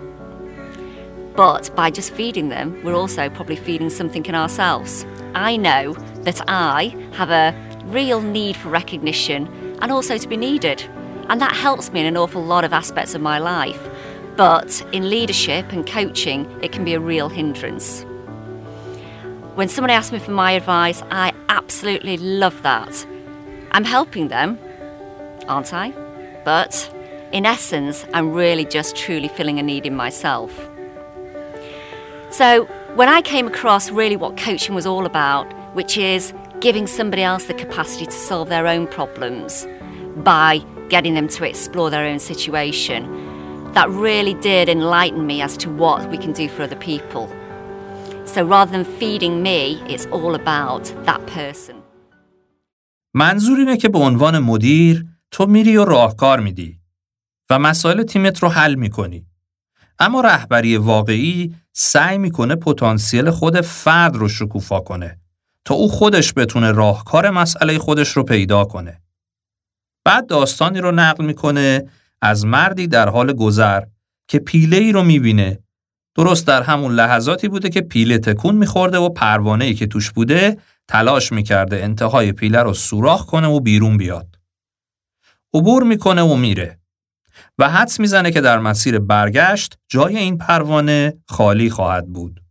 [1.36, 5.06] But by just feeding them, we're also probably feeding something in ourselves.
[5.34, 9.48] I know that I have a real need for recognition
[9.82, 10.82] and also to be needed.
[11.30, 13.89] And that helps me in an awful lot of aspects of my life.
[14.40, 18.06] But in leadership and coaching, it can be a real hindrance.
[19.56, 23.06] When somebody asks me for my advice, I absolutely love that.
[23.72, 24.58] I'm helping them,
[25.50, 25.92] aren't I?
[26.46, 26.90] But
[27.34, 30.70] in essence, I'm really just truly filling a need in myself.
[32.30, 32.64] So,
[32.96, 37.48] when I came across really what coaching was all about, which is giving somebody else
[37.48, 39.68] the capacity to solve their own problems
[40.16, 43.29] by getting them to explore their own situation,
[43.76, 47.26] that really did enlighten me as to what we can do for other people.
[48.34, 49.60] So rather than feeding me,
[49.94, 51.76] it's all about that person.
[53.14, 56.80] منظور اینه که به عنوان مدیر تو میری و راهکار میدی
[57.50, 59.26] و مسائل تیمت رو حل می‌کنی.
[60.00, 65.20] اما رهبری واقعی سعی می‌کنه پتانسیل خود فرد رو شکوفا کنه
[65.66, 69.02] تا او خودش بتونه راهکار مسئله خودش رو پیدا کنه.
[70.06, 71.90] بعد داستانی رو نقل می‌کنه
[72.22, 73.84] از مردی در حال گذر
[74.28, 75.60] که پیله ای رو می‌بینه
[76.16, 80.58] درست در همون لحظاتی بوده که پیله تکون میخورده و پروانه ای که توش بوده
[80.88, 84.40] تلاش می‌کرده انتهای پیله رو سوراخ کنه و بیرون بیاد.
[85.54, 86.80] عبور می‌کنه و میره
[87.58, 92.44] و حدس می‌زنه که در مسیر برگشت جای این پروانه خالی خواهد بود.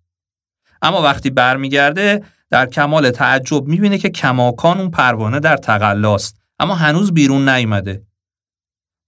[0.83, 7.13] اما وقتی برمیگرده در کمال تعجب می‌بینه که کماکان اون پروانه در تقلاست اما هنوز
[7.13, 8.08] بیرون نیامده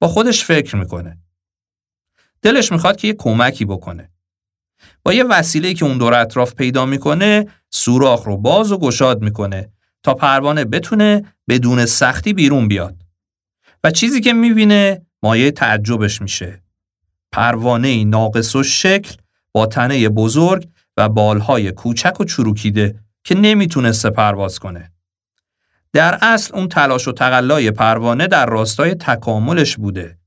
[0.01, 1.19] با خودش فکر می‌کنه.
[2.43, 4.11] دلش می‌خواد که یه کمکی بکنه.
[5.03, 9.73] با یه وسیله که اون دور اطراف پیدا می‌کنه سوراخ رو باز و گشاد می‌کنه
[10.03, 13.03] تا پروانه بتونه بدون سختی بیرون بیاد.
[13.85, 16.63] و چیزی که می‌بینه مایه تعجبش میشه.
[17.33, 19.17] پروانه ناقص و شکل
[19.53, 24.93] با تنه بزرگ و بالهای کوچک و چروکیده که نمی‌تونسته پرواز کنه.
[25.92, 30.18] در اصل اون تلاش و تقلای پروانه در راستای تکاملش بوده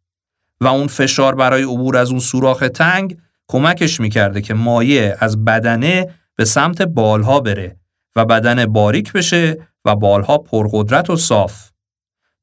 [0.62, 6.16] و اون فشار برای عبور از اون سوراخ تنگ کمکش می‌کرده که مایه از بدنه
[6.36, 7.78] به سمت بالها بره
[8.16, 11.70] و بدن باریک بشه و بالها پرقدرت و صاف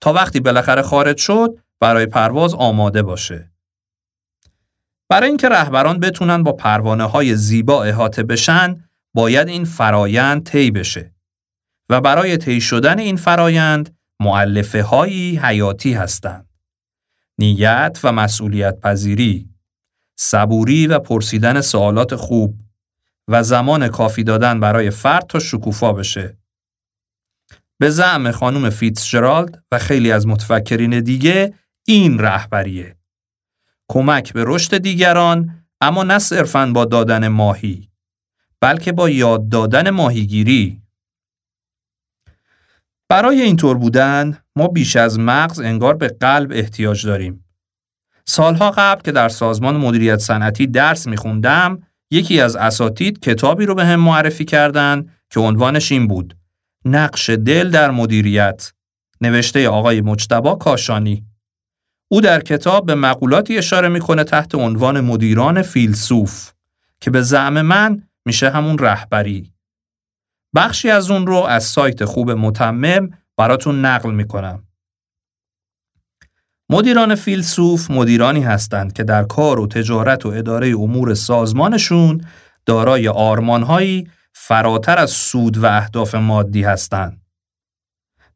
[0.01, 3.51] تا وقتی بالاخره خارج شد برای پرواز آماده باشه.
[5.09, 11.15] برای اینکه رهبران بتونن با پروانه های زیبا احاطه بشن باید این فرایند طی بشه
[11.91, 16.49] و برای طی شدن این فرایند معلفه هایی حیاتی هستند.
[17.39, 19.49] نیت و مسئولیت پذیری،
[20.17, 22.61] صبوری و پرسیدن سوالات خوب
[23.29, 26.39] و زمان کافی دادن برای فرد تا شکوفا بشه.
[27.79, 31.55] به زعم خانم فیتزجرالد و خیلی از متفکرین دیگه
[31.87, 32.97] این رهبریه.
[33.89, 37.89] کمک به رشد دیگران اما نه صرفاً با دادن ماهی
[38.61, 40.80] بلکه با یاد دادن ماهیگیری
[43.11, 47.45] برای اینطور بودن ما بیش از مغز انگار به قلب احتیاج داریم.
[48.27, 53.87] سالها قبل که در سازمان مدیریت صنعتی درس میخوندم یکی از اساتید کتابی رو به
[53.87, 56.37] هم معرفی کردند که عنوانش این بود
[56.85, 58.73] نقش دل در مدیریت.
[59.21, 61.25] نوشته آقای مجتبا کاشانی.
[62.09, 66.53] او در کتاب به مقولاتی اشاره می‌کنه تحت عنوان مدیران فیلسوف
[67.01, 69.53] که به زعم من میشه همون رهبری.
[70.55, 74.65] بخشی از اون رو از سایت خوب متمم براتون نقل می‌کنم
[76.71, 82.25] مدیران فیلسوف مدیرانی هستند که در کار و تجارت و اداره امور سازمانشون
[82.67, 87.21] دارای آرمانهایی فراتر از سود و اهداف مادی هستند.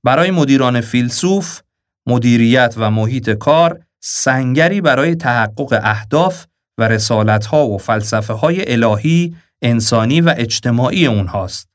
[0.05, 1.61] برای مدیران فیلسوف،
[2.07, 6.47] مدیریت و محیط کار سنگری برای تحقق اهداف
[6.79, 11.74] و رسالتها و فلسفه های الهی، انسانی و اجتماعی اونهاست.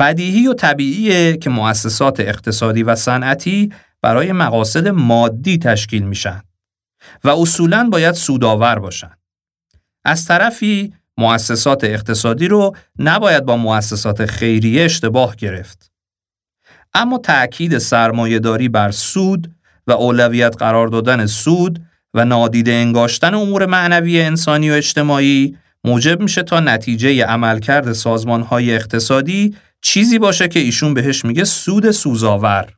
[0.00, 6.42] بدیهی و طبیعیه که مؤسسات اقتصادی و صنعتی برای مقاصد مادی تشکیل میشن
[7.24, 9.10] و اصولاً باید سودآور باشن.
[10.04, 15.90] از طرفی مؤسسات اقتصادی رو نباید با مؤسسات خیریه اشتباه گرفت.
[16.94, 19.54] اما تأکید سرمایهداری بر سود
[19.86, 21.82] و اولویت قرار دادن سود
[22.14, 29.56] و نادیده انگاشتن امور معنوی انسانی و اجتماعی موجب میشه تا نتیجه عملکرد سازمانهای اقتصادی
[29.86, 32.72] چیزی باشه که ایشون بهش میگه سود سوزاور.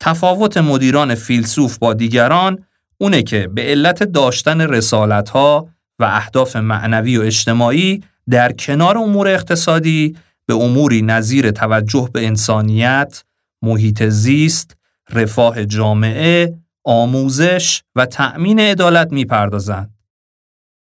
[0.00, 2.64] تفاوت مدیران فیلسوف با دیگران
[2.98, 5.68] اونه که به علت داشتن رسالتها
[5.98, 10.16] و اهداف معنوی و اجتماعی در کنار امور اقتصادی
[10.46, 13.24] به اموری نظیر توجه به انسانیت،
[13.62, 14.76] محیط زیست،
[15.10, 19.90] رفاه جامعه، آموزش و تأمین عدالت می‌پردازند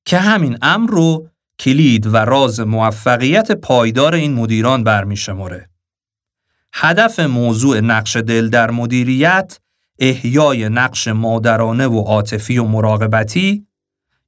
[0.05, 1.29] که همین امر رو
[1.59, 5.69] کلید و راز موفقیت پایدار این مدیران برمیشماره.
[6.73, 9.59] هدف موضوع نقش دل در مدیریت
[9.99, 13.67] احیای نقش مادرانه و عاطفی و مراقبتی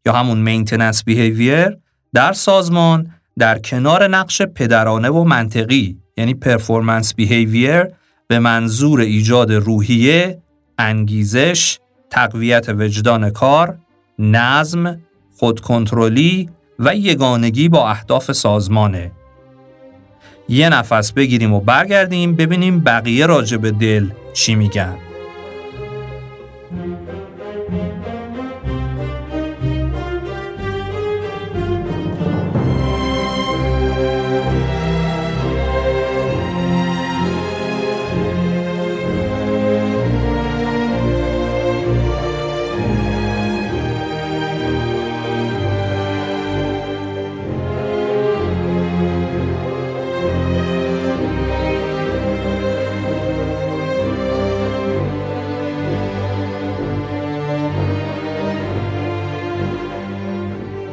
[0.05, 1.77] یا همون مینتننس بیهیویر
[2.13, 7.83] در سازمان در کنار نقش پدرانه و منطقی یعنی پرفورمنس بیهیویر
[8.27, 10.41] به منظور ایجاد روحیه،
[10.77, 13.77] انگیزش، تقویت وجدان کار،
[14.19, 15.01] نظم،
[15.37, 19.11] خودکنترلی و یگانگی با اهداف سازمانه.
[20.49, 25.06] یه نفس بگیریم و برگردیم ببینیم بقیه راجع به دل چی میگن.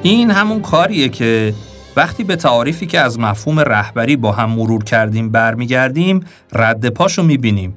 [0.06, 1.54] این همون کاریه که
[1.96, 6.20] وقتی به تعاریفی که از مفهوم رهبری با هم مرور کردیم برمیگردیم
[6.52, 7.76] رد پاشو می‌بینیم.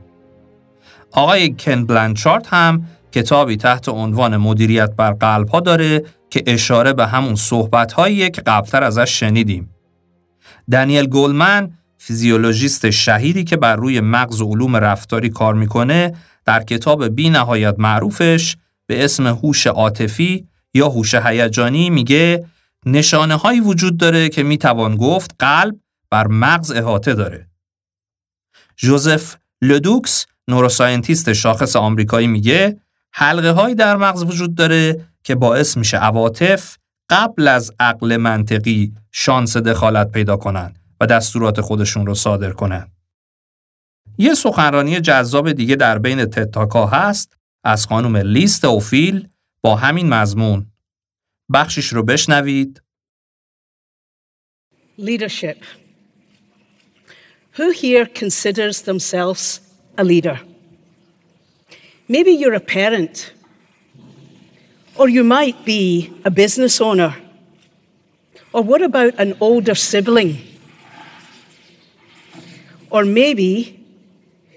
[1.11, 7.07] آقای کن بلانچارت هم کتابی تحت عنوان مدیریت بر قلب ها داره که اشاره به
[7.07, 9.69] همون صحبت هاییه که قبلتر ازش شنیدیم.
[10.71, 16.13] دانیل گولمن فیزیولوژیست شهیدی که بر روی مغز و علوم رفتاری کار می‌کنه
[16.45, 18.57] در کتاب بی نهایت معروفش
[18.88, 22.47] به اسم هوش عاطفی یا هوش هیجانی میگه
[22.86, 25.76] نشانه هایی وجود داره که می‌توان گفت قلب
[26.11, 27.47] بر مغز احاطه داره.
[28.76, 32.82] جوزف لدوکس نوروساینتیست شاخص آمریکایی میگه
[33.13, 36.78] حلقه هایی در مغز وجود داره که باعث میشه عواطف
[37.09, 42.91] قبل از عقل منطقی شانس دخالت پیدا کنن و دستورات خودشون رو صادر کنن.
[44.18, 49.28] یه سخنرانی جذاب دیگه در بین تتاکا هست از خانم لیست اوفیل
[49.62, 50.66] با همین مضمون.
[51.53, 52.82] بخشش رو بشنوید.
[54.99, 55.59] Leadership.
[57.57, 59.61] Who here considers themselves
[59.99, 60.40] a leader?
[62.09, 63.32] Maybe you're a parent,
[64.97, 67.12] or you might be a business owner.
[68.53, 70.36] Or what about an older sibling?
[72.90, 73.51] Or maybe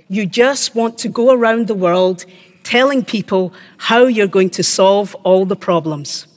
[0.10, 2.26] you just want to go around the world
[2.71, 6.29] telling people how you're going to solve all the problems.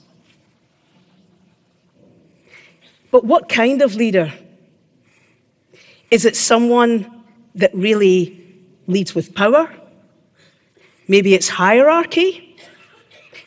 [3.11, 4.34] But what kind of leader?
[6.09, 7.23] Is it someone
[7.53, 8.41] that really
[8.88, 9.71] leads with power?
[11.07, 12.57] Maybe it's hierarchy.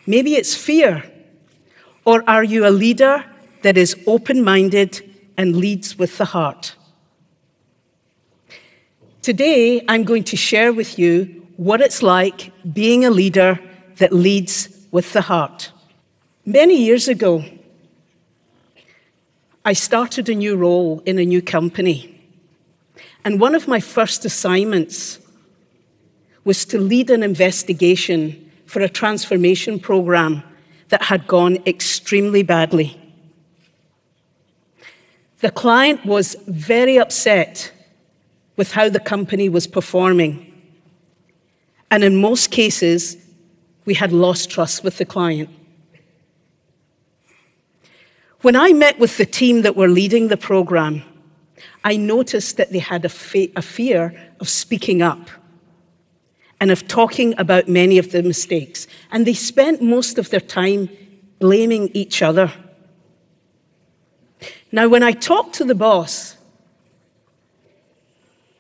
[0.07, 1.03] Maybe it's fear.
[2.05, 3.25] Or are you a leader
[3.63, 5.03] that is open minded
[5.37, 6.77] and leads with the heart?
[9.23, 13.59] Today, I'm going to share with you what it's like being a leader
[13.97, 15.73] that leads with the heart.
[16.45, 17.45] Many years ago,
[19.65, 22.13] I started a new role in a new company.
[23.25, 25.19] And one of my first assignments
[26.45, 30.43] was to lead an investigation for a transformation program
[30.89, 33.01] that had gone extremely badly.
[35.41, 37.73] The client was very upset
[38.57, 40.56] with how the company was performing.
[41.91, 43.17] And in most cases,
[43.85, 45.51] we had lost trust with the client.
[48.43, 51.03] When I met with the team that were leading the program,
[51.85, 53.11] I noticed that they had a,
[53.57, 55.31] a fear of speaking up
[56.61, 58.87] and of talking about many of the mistakes.
[59.11, 60.89] And they spent most of their time
[61.39, 62.53] blaming each other.
[64.73, 66.37] Now, when I talked to the boss,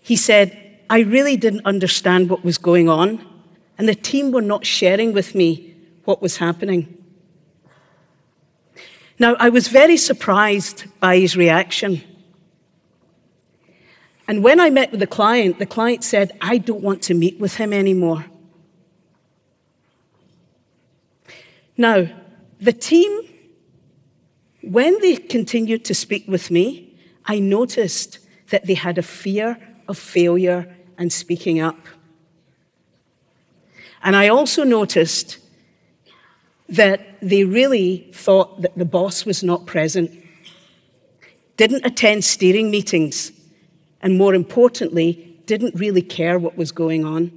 [0.00, 3.24] he said, I really didn't understand what was going on,
[3.78, 5.74] and the team were not sharing with me
[6.04, 6.96] what was happening.
[9.18, 12.02] Now, I was very surprised by his reaction.
[14.28, 17.38] And when I met with the client, the client said, I don't want to meet
[17.38, 18.26] with him anymore.
[21.76, 22.08] Now,
[22.60, 23.22] the team,
[24.62, 28.18] when they continued to speak with me, I noticed
[28.50, 29.58] that they had a fear
[29.88, 31.78] of failure and speaking up.
[34.02, 35.38] And I also noticed
[36.68, 40.10] that they really thought that the boss was not present,
[41.56, 43.32] didn't attend steering meetings,
[44.02, 47.32] and more importantly, didn't really care what was going on.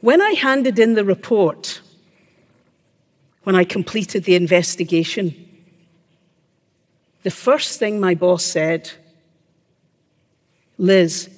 [0.00, 1.80] When I handed in the report,
[3.44, 5.34] when I completed the investigation,
[7.22, 8.90] the first thing my boss said,
[10.78, 11.30] Liz,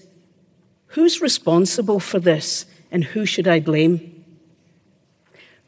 [0.88, 4.24] who's responsible for this and who should I blame?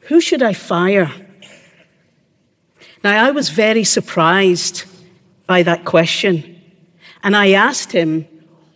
[0.01, 1.11] Who should I fire?
[3.03, 4.85] Now, I was very surprised
[5.45, 6.59] by that question.
[7.23, 8.27] And I asked him,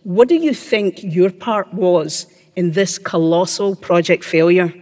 [0.04, 2.26] What do you think your part was
[2.56, 4.72] in this colossal project failure?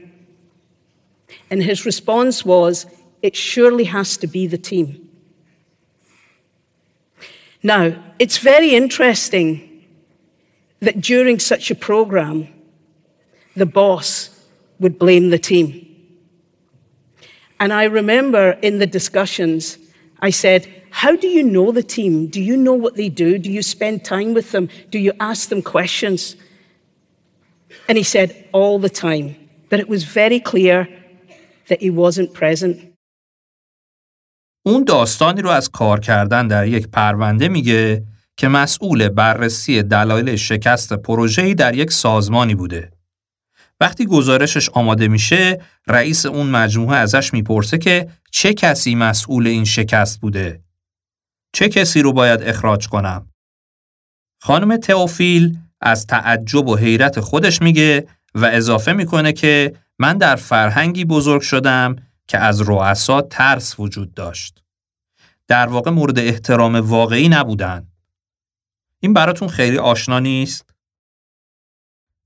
[1.50, 2.86] And his response was,
[3.22, 5.08] It surely has to be the team.
[7.62, 9.71] Now, it's very interesting
[10.81, 12.47] that during such a program,
[13.55, 14.29] the boss
[14.79, 15.83] would blame the team.
[17.59, 19.77] And I remember in the discussions,
[20.19, 22.27] I said, How do you know the team?
[22.27, 23.39] Do you know what they do?
[23.39, 24.69] Do you spend time with them?
[24.91, 26.35] Do you ask them questions?
[27.88, 29.35] And he said, All the time.
[29.69, 30.88] But it was very clear
[31.69, 32.93] that he wasn't present.
[34.65, 38.03] اون داستانی رو از کار کردن در یک پرونده میگه
[38.36, 42.92] که مسئول بررسی دلایل شکست پروژه‌ای در یک سازمانی بوده.
[43.80, 50.20] وقتی گزارشش آماده میشه، رئیس اون مجموعه ازش می‌پرسه که چه کسی مسئول این شکست
[50.20, 50.60] بوده؟
[51.52, 53.28] چه کسی رو باید اخراج کنم؟
[54.42, 61.04] خانم تئوفیل از تعجب و حیرت خودش میگه و اضافه می‌کنه که من در فرهنگی
[61.04, 61.96] بزرگ شدم
[62.28, 64.62] که از رؤسا ترس وجود داشت.
[65.48, 67.91] در واقع مورد احترام واقعی نبودن.
[69.03, 70.70] این براتون خیلی آشنا نیست؟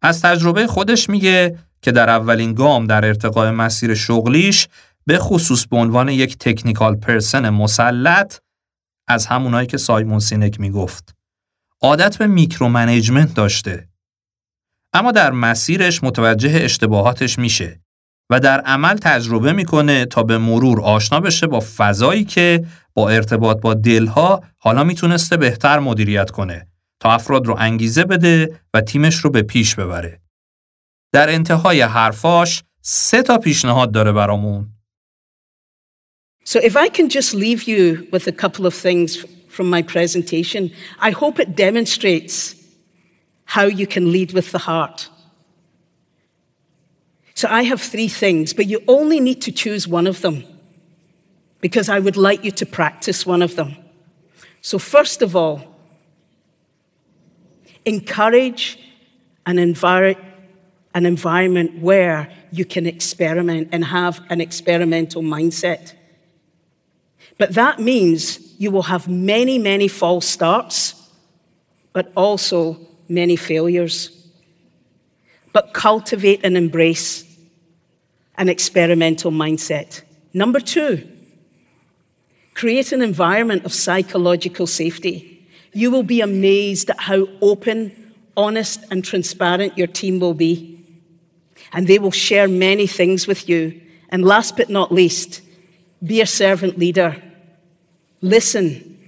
[0.03, 4.69] از تجربه خودش میگه که در اولین گام در ارتقاء مسیر شغلیش
[5.07, 8.39] به خصوص به عنوان یک تکنیکال پرسن مسلط
[9.09, 11.15] از همونایی که سایمون سینک می‌گفت.
[11.83, 13.89] عادت به میکرو منیجمنت داشته.
[14.93, 17.81] اما در مسیرش متوجه اشتباهاتش میشه
[18.31, 23.61] و در عمل تجربه می‌کنه تا به مرور آشنا بشه با فضایی که با ارتباط
[23.61, 26.69] با دلها حالا می‌تونسته بهتر مدیریت کنه
[27.01, 30.21] تا افراد رو انگیزه بده و تیمش رو به پیش ببره.
[31.13, 34.73] در انتهای حرفاش سه تا پیشنهاد داره برامون.
[36.45, 39.25] So if I can just leave you with a couple of things
[39.57, 40.71] from my presentation,
[41.09, 42.55] I hope it demonstrates
[43.55, 44.99] how you can lead with the heart.
[47.37, 50.43] So I have three things, but you only need to choose one of them
[51.61, 53.77] because I would like you to practice one of them.
[54.63, 55.61] So, first of all,
[57.85, 58.79] encourage
[59.45, 60.17] an, envir-
[60.95, 65.93] an environment where you can experiment and have an experimental mindset.
[67.37, 70.95] But that means you will have many, many false starts,
[71.93, 72.79] but also
[73.11, 74.11] many failures.
[75.53, 77.26] But cultivate and embrace
[78.39, 80.03] an experimental mindset.
[80.33, 81.07] Number two,
[82.55, 85.47] create an environment of psychological safety.
[85.73, 90.73] You will be amazed at how open, honest, and transparent your team will be.
[91.73, 93.81] And they will share many things with you.
[94.11, 95.43] And last but not least,
[96.05, 97.23] be a servant leader.
[98.21, 98.99] Listen,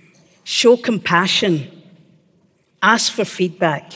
[0.44, 1.70] show compassion,
[2.82, 3.92] ask for feedback,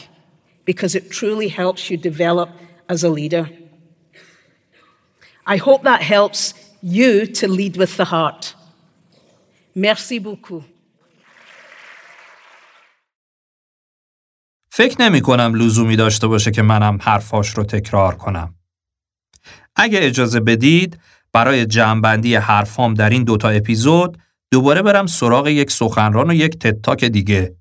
[0.65, 2.51] because it truly helps you develop
[2.89, 3.51] as a leader.
[5.47, 8.55] I hope that helps you to lead with the heart.
[9.75, 10.63] Merci beaucoup.
[14.71, 18.55] فکر نمی کنم لزومی داشته باشه که منم حرفاش رو تکرار کنم.
[19.77, 21.01] اگه اجازه بدید
[21.33, 24.19] برای جمعبندی حرفام در این دوتا اپیزود
[24.51, 27.57] دوباره برم سراغ یک سخنران و یک تتاک دیگه.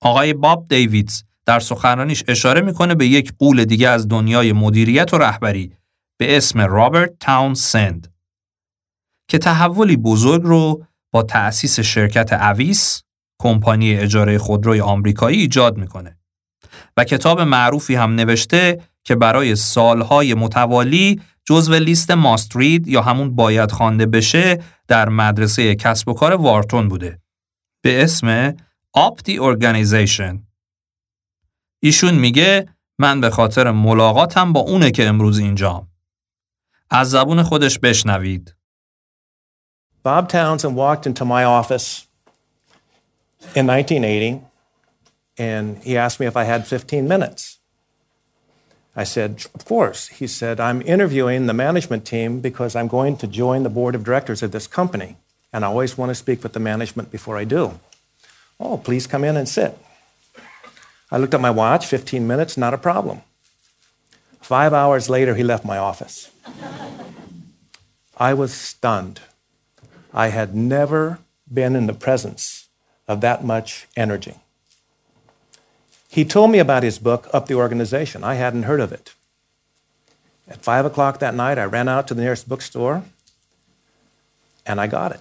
[0.00, 5.18] آقای باب دیویدز در سخنرانیش اشاره می‌کنه به یک قول دیگه از دنیای مدیریت و
[5.18, 5.72] رهبری
[6.18, 8.14] به اسم رابرت تاون سند
[9.28, 13.02] که تحولی بزرگ رو با تأسیس شرکت اویس
[13.42, 16.18] کمپانی اجاره خودروی آمریکایی ایجاد می‌کنه
[16.96, 23.70] و کتاب معروفی هم نوشته که برای سالهای متوالی جزو لیست ماسترید یا همون باید
[23.70, 27.20] خوانده بشه در مدرسه کسب و کار وارتون بوده.
[27.82, 28.54] به اسم
[28.92, 30.38] آپتی Organization
[31.82, 35.85] ایشون میگه من به خاطر ملاقاتم با اونه که امروز اینجام.
[36.89, 38.55] از زبون خودش بشنوید
[40.03, 42.07] Bob Townsend walked into my office
[43.55, 44.41] in 1980
[45.37, 47.59] and he asked me if I had 15 minutes.
[48.95, 50.07] I said, Of course.
[50.07, 54.03] He said, I'm interviewing the management team because I'm going to join the board of
[54.03, 55.17] directors of this company,
[55.53, 57.79] and I always want to speak with the management before I do.
[58.59, 59.77] Oh, please come in and sit.
[61.11, 63.21] I looked at my watch, 15 minutes, not a problem.
[64.46, 66.30] Five hours later, he left my office.
[68.16, 69.18] I was stunned.
[70.14, 71.18] I had never
[71.52, 72.68] been in the presence
[73.08, 74.36] of that much energy.
[76.08, 78.22] He told me about his book, Up the Organization.
[78.22, 79.14] I hadn't heard of it.
[80.46, 83.02] At five o'clock that night, I ran out to the nearest bookstore
[84.64, 85.20] and I got it.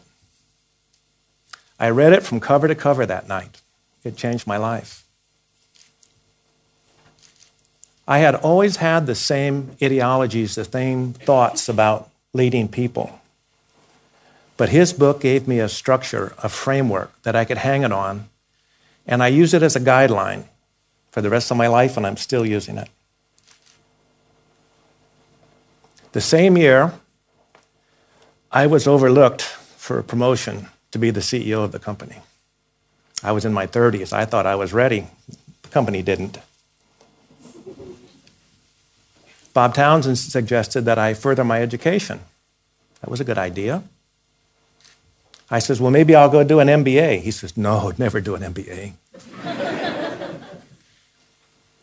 [1.79, 3.59] I read it from cover to cover that night.
[4.03, 5.04] It changed my life.
[8.07, 13.19] I had always had the same ideologies, the same thoughts about leading people.
[14.57, 18.29] But his book gave me a structure, a framework that I could hang it on,
[19.07, 20.45] and I use it as a guideline
[21.11, 22.89] for the rest of my life, and I'm still using it.
[26.11, 26.93] The same year,
[28.51, 32.17] I was overlooked for a promotion to be the CEO of the company.
[33.21, 34.13] I was in my 30s.
[34.13, 35.07] I thought I was ready.
[35.63, 36.37] The company didn't.
[39.55, 42.19] Bob Townsend suggested that I further my education.
[42.99, 43.83] That was a good idea.
[45.49, 47.21] I says, Well, maybe I'll go do an MBA.
[47.21, 48.95] He says, No, never do an MBA.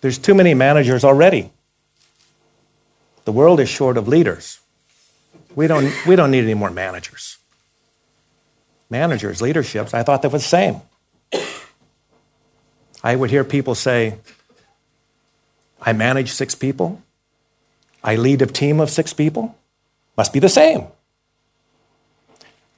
[0.03, 1.51] There's too many managers already.
[3.25, 4.61] The world is short of leaders.
[5.55, 7.39] We don't, we don't need any more managers.
[8.91, 10.83] Managers, leaderships, I thought they were the same.
[13.03, 14.19] I would hear people say,
[15.81, 17.01] I manage six people.
[18.05, 19.57] I lead a team of six people.
[20.17, 20.87] Must be the same.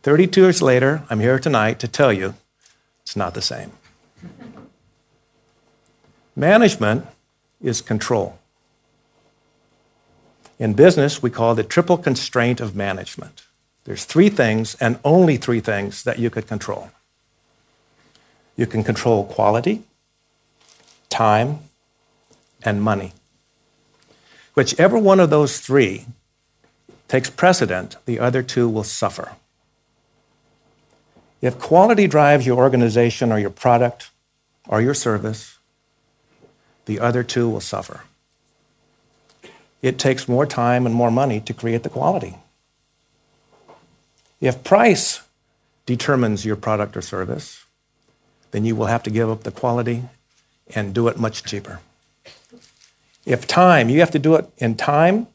[0.02, 2.34] 32 years later, I'm here tonight to tell you
[3.02, 3.72] it's not the same.
[6.36, 7.06] Management
[7.62, 8.38] is control.
[10.58, 13.44] In business, we call the triple constraint of management.
[13.84, 16.90] There's three things, and only three things, that you could control.
[18.56, 19.82] You can control quality,
[21.08, 21.58] time,
[22.62, 23.12] and money.
[24.54, 26.06] Whichever one of those three
[27.08, 29.32] takes precedent, the other two will suffer.
[31.40, 34.10] If quality drives your organization or your product
[34.66, 35.58] or your service,
[36.86, 38.02] the other two will suffer.
[39.82, 42.36] It takes more time and more money to create the quality.
[44.40, 45.20] If price
[45.84, 47.64] determines your product or service,
[48.52, 50.04] then you will have to give up the quality
[50.74, 51.80] and do it much cheaper.
[53.26, 55.26] If time, you have to do it in time,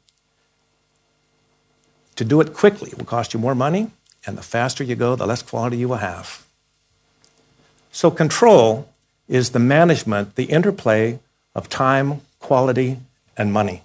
[2.15, 3.91] to do it quickly will cost you more money,
[4.25, 6.45] and the faster you go, the less quality you will have.
[7.91, 8.89] So, control
[9.27, 11.19] is the management, the interplay
[11.55, 12.99] of time, quality,
[13.37, 13.83] and money.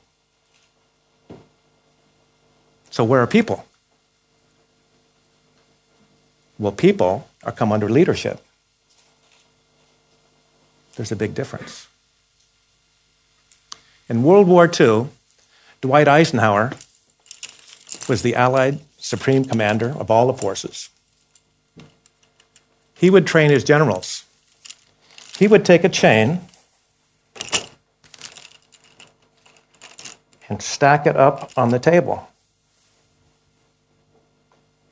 [2.90, 3.64] So, where are people?
[6.59, 8.40] Well, people are come under leadership.
[10.96, 11.88] There's a big difference.
[14.09, 15.09] In World War II,
[15.80, 16.72] Dwight Eisenhower
[18.09, 20.90] was the Allied supreme commander of all the forces.
[22.94, 24.24] He would train his generals.
[25.38, 26.42] He would take a chain
[30.48, 32.28] and stack it up on the table.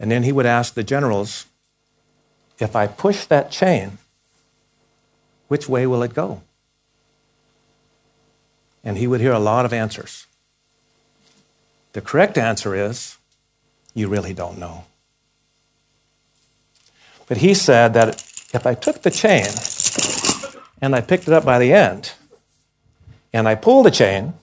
[0.01, 1.47] And then he would ask the generals
[2.59, 3.99] if I push that chain,
[5.49, 6.43] which way will it go?
[8.85, 10.27] And he would hear a lot of answers.
[11.93, 13.17] The correct answer is
[13.95, 14.85] you really don't know.
[17.29, 18.23] But he said that
[18.53, 19.47] if I took the chain
[20.81, 22.13] and I picked it up by the end
[23.33, 24.35] and I pull the chain,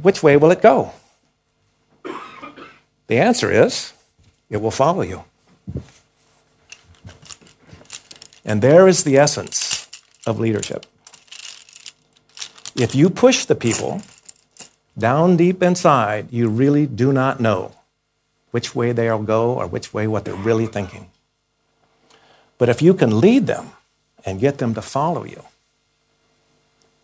[0.00, 0.92] which way will it go?
[3.06, 3.92] The answer is
[4.48, 5.24] it will follow you.
[8.44, 9.88] And there is the essence
[10.26, 10.86] of leadership.
[12.85, 13.93] If you push the people
[14.97, 17.71] down deep inside, you really do not know
[18.51, 21.05] which way they'll go or which way what they're really thinking.
[22.59, 23.65] But if you can lead them
[24.25, 25.41] and get them to follow you,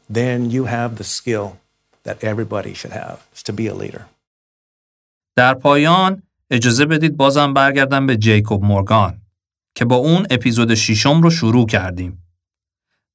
[0.10, 1.58] then you have the skill
[2.04, 4.06] that everybody should have, is to be a leader.
[5.36, 9.22] در پایان اجازه بدید بازم برگردم به جیکوب مورگان
[9.76, 12.24] که با اون اپیزود شیشم رو شروع کردیم.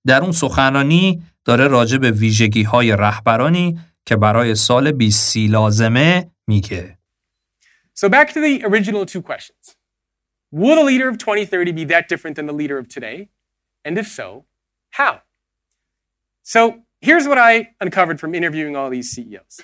[0.06, 6.98] در اون سخنرانی داره راجع به ویژگی های رهبرانی که برای سال 20 لازمه میگه.
[7.94, 9.76] So back to the original two questions.
[10.50, 13.28] Will the leader of 2030 be that different than the leader of today?
[13.84, 14.44] And if so,
[14.90, 15.22] how?
[16.42, 19.60] So here's what I uncovered from interviewing all these CEOs.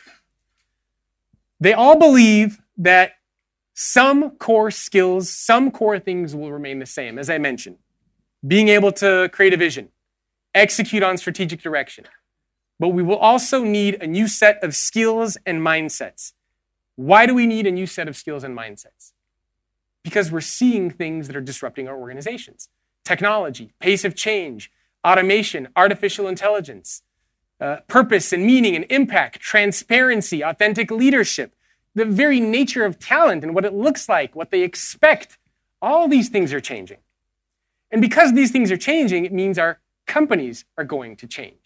[1.60, 3.12] They all believe that
[3.74, 7.78] some core skills, some core things will remain the same, as I mentioned.
[8.46, 9.90] Being able to create a vision,
[10.57, 12.05] execute on strategic direction.
[12.79, 16.33] But we will also need a new set of skills and mindsets.
[16.95, 19.13] Why do we need a new set of skills and mindsets?
[20.03, 22.69] Because we're seeing things that are disrupting our organizations
[23.03, 24.69] technology, pace of change,
[25.05, 27.03] automation, artificial intelligence,
[27.61, 31.55] uh, purpose and meaning and impact, transparency, authentic leadership,
[31.95, 35.37] the very nature of talent and what it looks like, what they expect.
[35.81, 36.97] All these things are changing.
[37.89, 39.79] And because these things are changing, it means our
[40.15, 41.65] companies are going to change.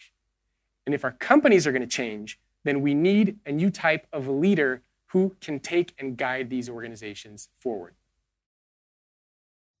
[0.84, 2.28] And if our companies are going to change,
[2.66, 4.72] then we need a new type of leader
[5.12, 7.94] who can take and guide these organizations forward.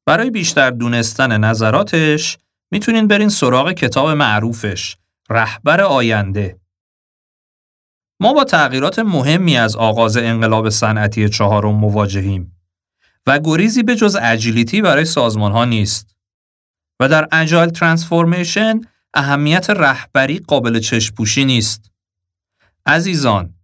[0.06, 2.38] برای بیشتر دونستن نظراتش
[2.72, 4.96] می‌تونین برین سراغ کتاب معروفش
[5.30, 6.60] رهبر آینده.
[8.20, 12.56] ما با تغییرات مهمی از آغاز انقلاب صنعتی چهارم مواجهیم
[13.26, 16.16] و گریزی به جز اجیلیتی برای سازمان ها نیست.
[17.02, 18.80] و در اجایل ترانسفورمیشن
[19.14, 21.90] اهمیت رهبری قابل چشپوشی نیست.
[22.86, 23.54] عزیزان،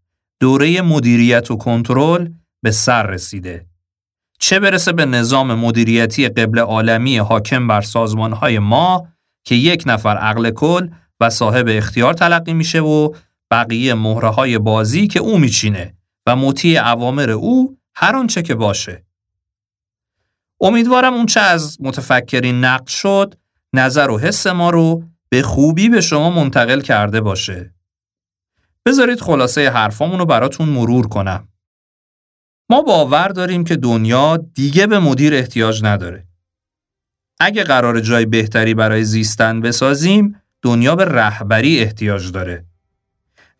[0.40, 2.28] دوره مدیریت و کنترل
[2.62, 3.66] به سر رسیده.
[4.38, 9.08] چه برسه به نظام مدیریتی قبل عالمی حاکم بر سازمانهای ما
[9.44, 10.88] که یک نفر عقل کل
[11.20, 13.14] و صاحب اختیار تلقی میشه و
[13.50, 15.94] بقیه مهره های بازی که او میچینه
[16.26, 19.07] و مطیع اوامر او هر آنچه که باشه.
[20.60, 23.34] امیدوارم اون چه از متفکرین نقد شد
[23.72, 27.74] نظر و حس ما رو به خوبی به شما منتقل کرده باشه.
[28.86, 31.48] بذارید خلاصه حرفامون رو براتون مرور کنم.
[32.70, 36.26] ما باور داریم که دنیا دیگه به مدیر احتیاج نداره.
[37.40, 42.64] اگه قرار جای بهتری برای زیستن بسازیم، دنیا به رهبری احتیاج داره.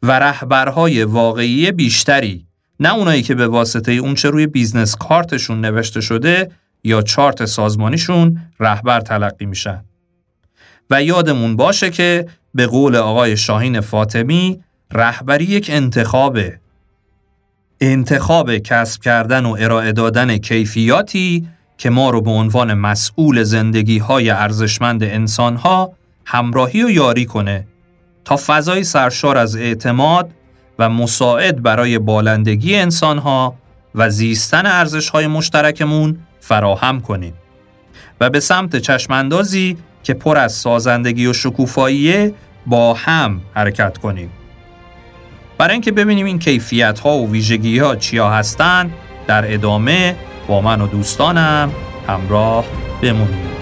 [0.03, 2.47] و رهبرهای واقعی بیشتری
[2.81, 6.51] نه اونایی که به واسطه اونچه روی بیزنس کارتشون نوشته شده
[6.85, 9.85] یا چارت سازمانیشون رهبر تلقی میشن.
[10.91, 14.61] و یادمون باشه که به قول آقای شاهین فاطمی
[14.93, 16.61] رهبری یک انتخابه.
[17.81, 21.49] انتخاب کسب کردن و ارائه دادن کیفیاتی
[21.79, 25.93] که ما رو به عنوان مسئول زندگی های ارزشمند انسان ها
[26.25, 27.67] همراهی و یاری کنه
[28.25, 30.31] تا فضای سرشار از اعتماد
[30.79, 33.55] و مساعد برای بالندگی انسانها
[33.95, 36.19] و زیستن ارزشهای مشترکمون
[36.49, 37.35] فراهم کنیم
[38.21, 42.35] و به سمت چشماندازی که پر از سازندگی و شکوفاییه
[42.67, 44.31] با هم حرکت کنیم.
[45.59, 48.91] برای اینکه ببینیم این کیفیت ها و ویژگی ها چیا هستن
[49.27, 50.17] در ادامه
[50.49, 51.73] با من و دوستانم
[52.07, 52.65] همراه
[53.03, 53.58] بمونید.